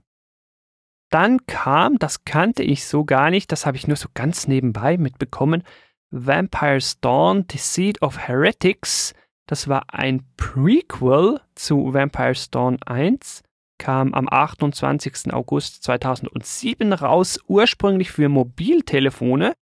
[1.12, 4.98] Dann kam, das kannte ich so gar nicht, das habe ich nur so ganz nebenbei
[4.98, 5.62] mitbekommen,
[6.10, 9.14] Vampire Dawn, The Seed of Heretics.
[9.46, 13.44] Das war ein Prequel zu Vampire Dawn 1.
[13.78, 15.32] kam am 28.
[15.32, 19.54] August 2007 raus, ursprünglich für Mobiltelefone,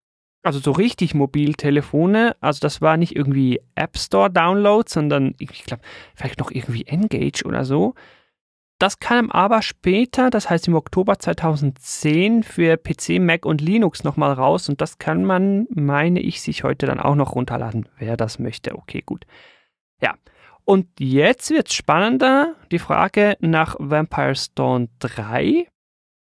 [0.43, 2.35] also so richtig Mobiltelefone.
[2.41, 5.81] Also das war nicht irgendwie App Store Download, sondern ich glaube
[6.15, 7.95] vielleicht noch irgendwie Engage oder so.
[8.79, 14.33] Das kam aber später, das heißt im Oktober 2010 für PC, Mac und Linux nochmal
[14.33, 18.39] raus und das kann man, meine ich, sich heute dann auch noch runterladen, wer das
[18.39, 18.75] möchte.
[18.75, 19.25] Okay, gut.
[20.01, 20.15] Ja.
[20.65, 22.55] Und jetzt wird's spannender.
[22.71, 25.67] Die Frage nach Vampire Stone 3.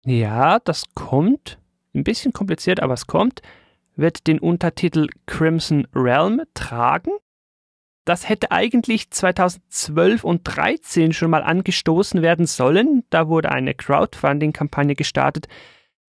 [0.05, 1.57] Ja, das kommt.
[1.93, 3.41] Ein bisschen kompliziert, aber es kommt.
[3.95, 7.11] Wird den Untertitel Crimson Realm tragen.
[8.05, 13.03] Das hätte eigentlich 2012 und 2013 schon mal angestoßen werden sollen.
[13.09, 15.47] Da wurde eine Crowdfunding-Kampagne gestartet.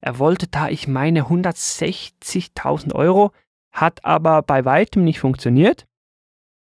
[0.01, 3.33] Er wollte da, ich meine, 160.000 Euro,
[3.73, 5.87] hat aber bei weitem nicht funktioniert.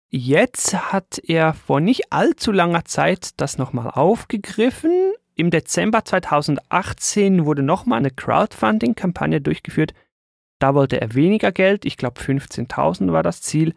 [0.10, 5.14] Jetzt hat er vor nicht allzu langer Zeit das nochmal aufgegriffen.
[5.34, 9.94] Im Dezember 2018 wurde nochmal eine Crowdfunding-Kampagne durchgeführt.
[10.60, 13.74] Da wollte er weniger Geld, ich glaube 15.000 war das Ziel.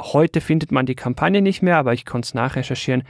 [0.00, 3.04] Heute findet man die Kampagne nicht mehr, aber ich konnte es nachrecherchieren.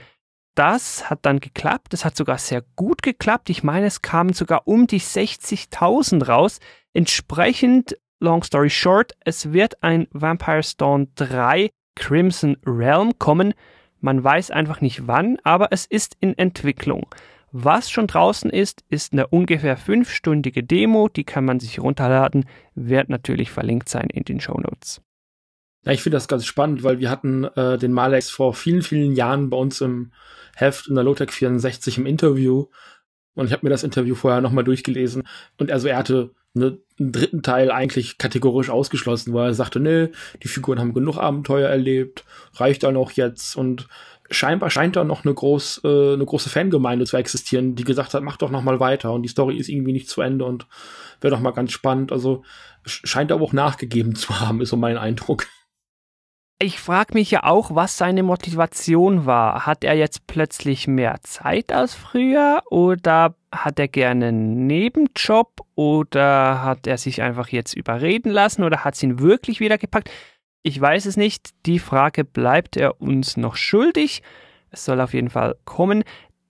[0.55, 1.93] Das hat dann geklappt.
[1.93, 3.49] Es hat sogar sehr gut geklappt.
[3.49, 6.59] Ich meine, es kamen sogar um die 60.000 raus.
[6.93, 13.53] Entsprechend, long story short, es wird ein Vampire Stone 3 Crimson Realm kommen.
[14.01, 17.07] Man weiß einfach nicht wann, aber es ist in Entwicklung.
[17.51, 22.45] Was schon draußen ist, ist eine ungefähr fünfstündige Demo, die kann man sich runterladen,
[22.75, 25.01] wird natürlich verlinkt sein in den Show Notes.
[25.85, 29.15] Ja, ich finde das ganz spannend, weil wir hatten äh, den Malex vor vielen, vielen
[29.15, 30.11] Jahren bei uns im
[30.55, 32.65] Heft in der Lotec 64 im Interview.
[33.33, 35.23] Und ich habe mir das Interview vorher nochmal durchgelesen.
[35.57, 40.09] Und also er hatte ne, einen dritten Teil eigentlich kategorisch ausgeschlossen, weil er sagte, nee,
[40.43, 42.25] die Figuren haben genug Abenteuer erlebt,
[42.55, 43.55] reicht dann auch jetzt.
[43.55, 43.87] Und
[44.31, 48.23] scheinbar scheint da noch eine, groß, äh, eine große Fangemeinde zu existieren, die gesagt hat,
[48.23, 49.13] mach doch noch mal weiter.
[49.13, 50.67] Und die Story ist irgendwie nicht zu Ende und
[51.21, 52.11] wäre doch mal ganz spannend.
[52.11, 52.43] Also
[52.85, 55.47] scheint aber auch nachgegeben zu haben, ist so mein Eindruck.
[56.61, 59.65] Ich frage mich ja auch, was seine Motivation war.
[59.65, 66.61] Hat er jetzt plötzlich mehr Zeit als früher oder hat er gerne einen Nebenjob oder
[66.61, 70.09] hat er sich einfach jetzt überreden lassen oder hat es ihn wirklich wieder gepackt?
[70.63, 71.49] Ich weiß es nicht.
[71.65, 74.21] Die Frage bleibt er uns noch schuldig.
[74.71, 76.03] Es soll auf jeden Fall kommen.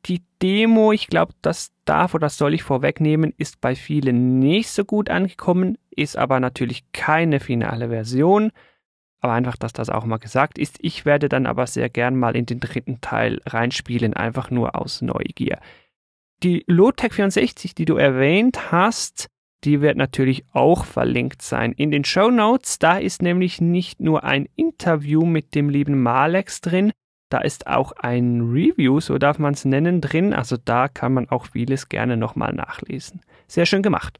[0.05, 4.85] Die Demo, ich glaube, das darf oder soll ich vorwegnehmen, ist bei vielen nicht so
[4.85, 8.51] gut angekommen, ist aber natürlich keine finale Version.
[9.19, 10.77] Aber einfach, dass das auch mal gesagt ist.
[10.79, 15.01] Ich werde dann aber sehr gern mal in den dritten Teil reinspielen, einfach nur aus
[15.01, 15.59] Neugier.
[16.41, 19.27] Die Lotec 64, die du erwähnt hast,
[19.63, 22.79] die wird natürlich auch verlinkt sein in den Show Notes.
[22.79, 26.91] Da ist nämlich nicht nur ein Interview mit dem lieben Malex drin,
[27.29, 30.33] da ist auch ein Review, so darf man es nennen, drin.
[30.33, 33.21] Also da kann man auch vieles gerne nochmal nachlesen.
[33.47, 34.19] Sehr schön gemacht.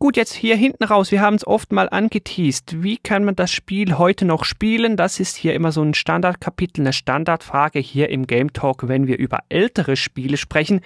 [0.00, 1.10] Gut, jetzt hier hinten raus.
[1.10, 2.82] Wir haben es oft mal angeteased.
[2.82, 4.96] Wie kann man das Spiel heute noch spielen?
[4.96, 9.18] Das ist hier immer so ein Standardkapitel, eine Standardfrage hier im Game Talk, wenn wir
[9.18, 10.82] über ältere Spiele sprechen.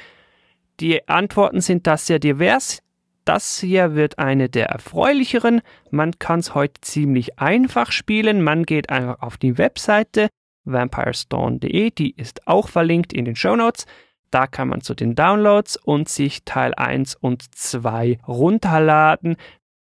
[0.83, 2.83] Die Antworten sind da sehr divers.
[3.25, 5.61] Das hier wird eine der erfreulicheren.
[5.93, 8.43] Man kann es heute ziemlich einfach spielen.
[8.43, 10.29] Man geht einfach auf die Webseite
[10.65, 13.87] vampirestone.de, die ist auch verlinkt in den Show Notes.
[14.33, 19.37] Da kann man zu den Downloads und sich Teil 1 und 2 runterladen.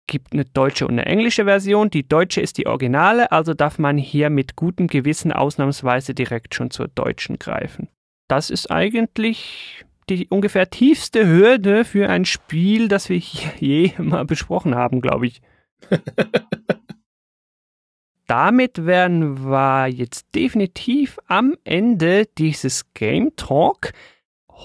[0.06, 1.90] Gibt eine deutsche und eine englische Version.
[1.90, 6.70] Die deutsche ist die originale, also darf man hier mit gutem Gewissen ausnahmsweise direkt schon
[6.70, 7.88] zur deutschen greifen.
[8.28, 14.26] Das ist eigentlich die ungefähr tiefste Hürde für ein Spiel, das wir hier je mal
[14.26, 15.42] besprochen haben, glaube ich.
[18.28, 23.92] Damit wären wir jetzt definitiv am Ende dieses Game Talk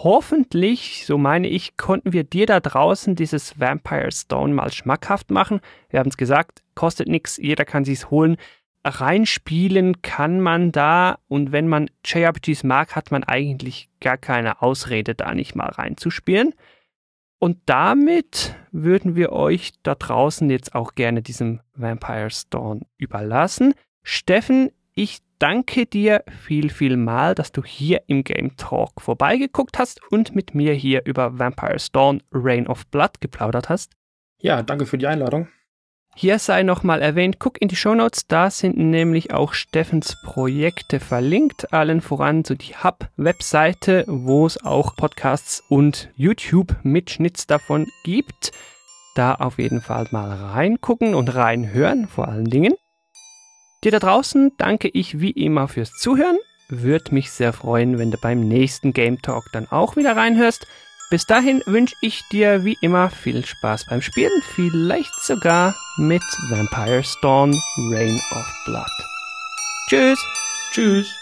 [0.04, 5.60] hoffentlich, so meine ich, konnten wir dir da draußen dieses Vampire Stone mal schmackhaft machen.
[5.90, 8.36] Wir haben es gesagt, kostet nichts, jeder kann sich's holen.
[8.88, 15.14] Reinspielen kann man da und wenn man JRPGs mag, hat man eigentlich gar keine Ausrede,
[15.14, 16.54] da nicht mal reinzuspielen.
[17.38, 23.74] Und damit würden wir euch da draußen jetzt auch gerne diesem Vampire Stone überlassen.
[24.02, 30.00] Steffen, ich danke dir viel, viel mal, dass du hier im Game Talk vorbeigeguckt hast
[30.10, 33.92] und mit mir hier über Vampire Dawn Reign of Blood geplaudert hast.
[34.40, 35.48] Ja, danke für die Einladung.
[36.20, 41.72] Hier sei nochmal erwähnt, guck in die Shownotes, da sind nämlich auch Steffens Projekte verlinkt,
[41.72, 48.50] allen voran so die Hub-Webseite, wo es auch Podcasts und YouTube-Mitschnitts davon gibt.
[49.14, 52.74] Da auf jeden Fall mal reingucken und reinhören, vor allen Dingen.
[53.84, 56.38] Dir da draußen danke ich wie immer fürs Zuhören
[56.68, 60.66] würde mich sehr freuen, wenn du beim nächsten Game Talk dann auch wieder reinhörst.
[61.10, 67.02] Bis dahin wünsche ich dir wie immer viel Spaß beim Spielen, vielleicht sogar mit Vampire
[67.02, 67.50] Storm
[67.90, 68.90] Reign of Blood.
[69.88, 70.22] Tschüss.
[70.72, 71.14] Tschüss.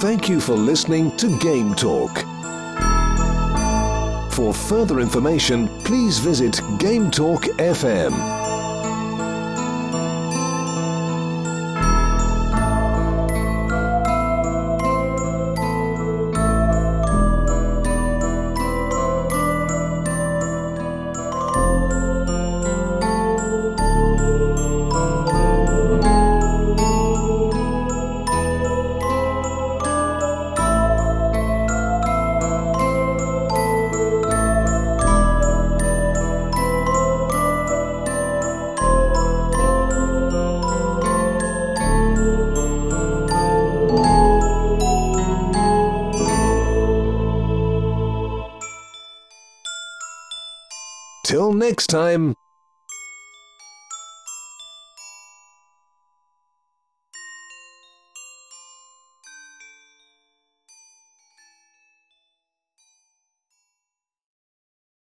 [0.00, 2.24] Thank you for listening to Game Talk.
[4.32, 8.45] For further information, please visit Game Talk FM.
[51.76, 52.35] Next time.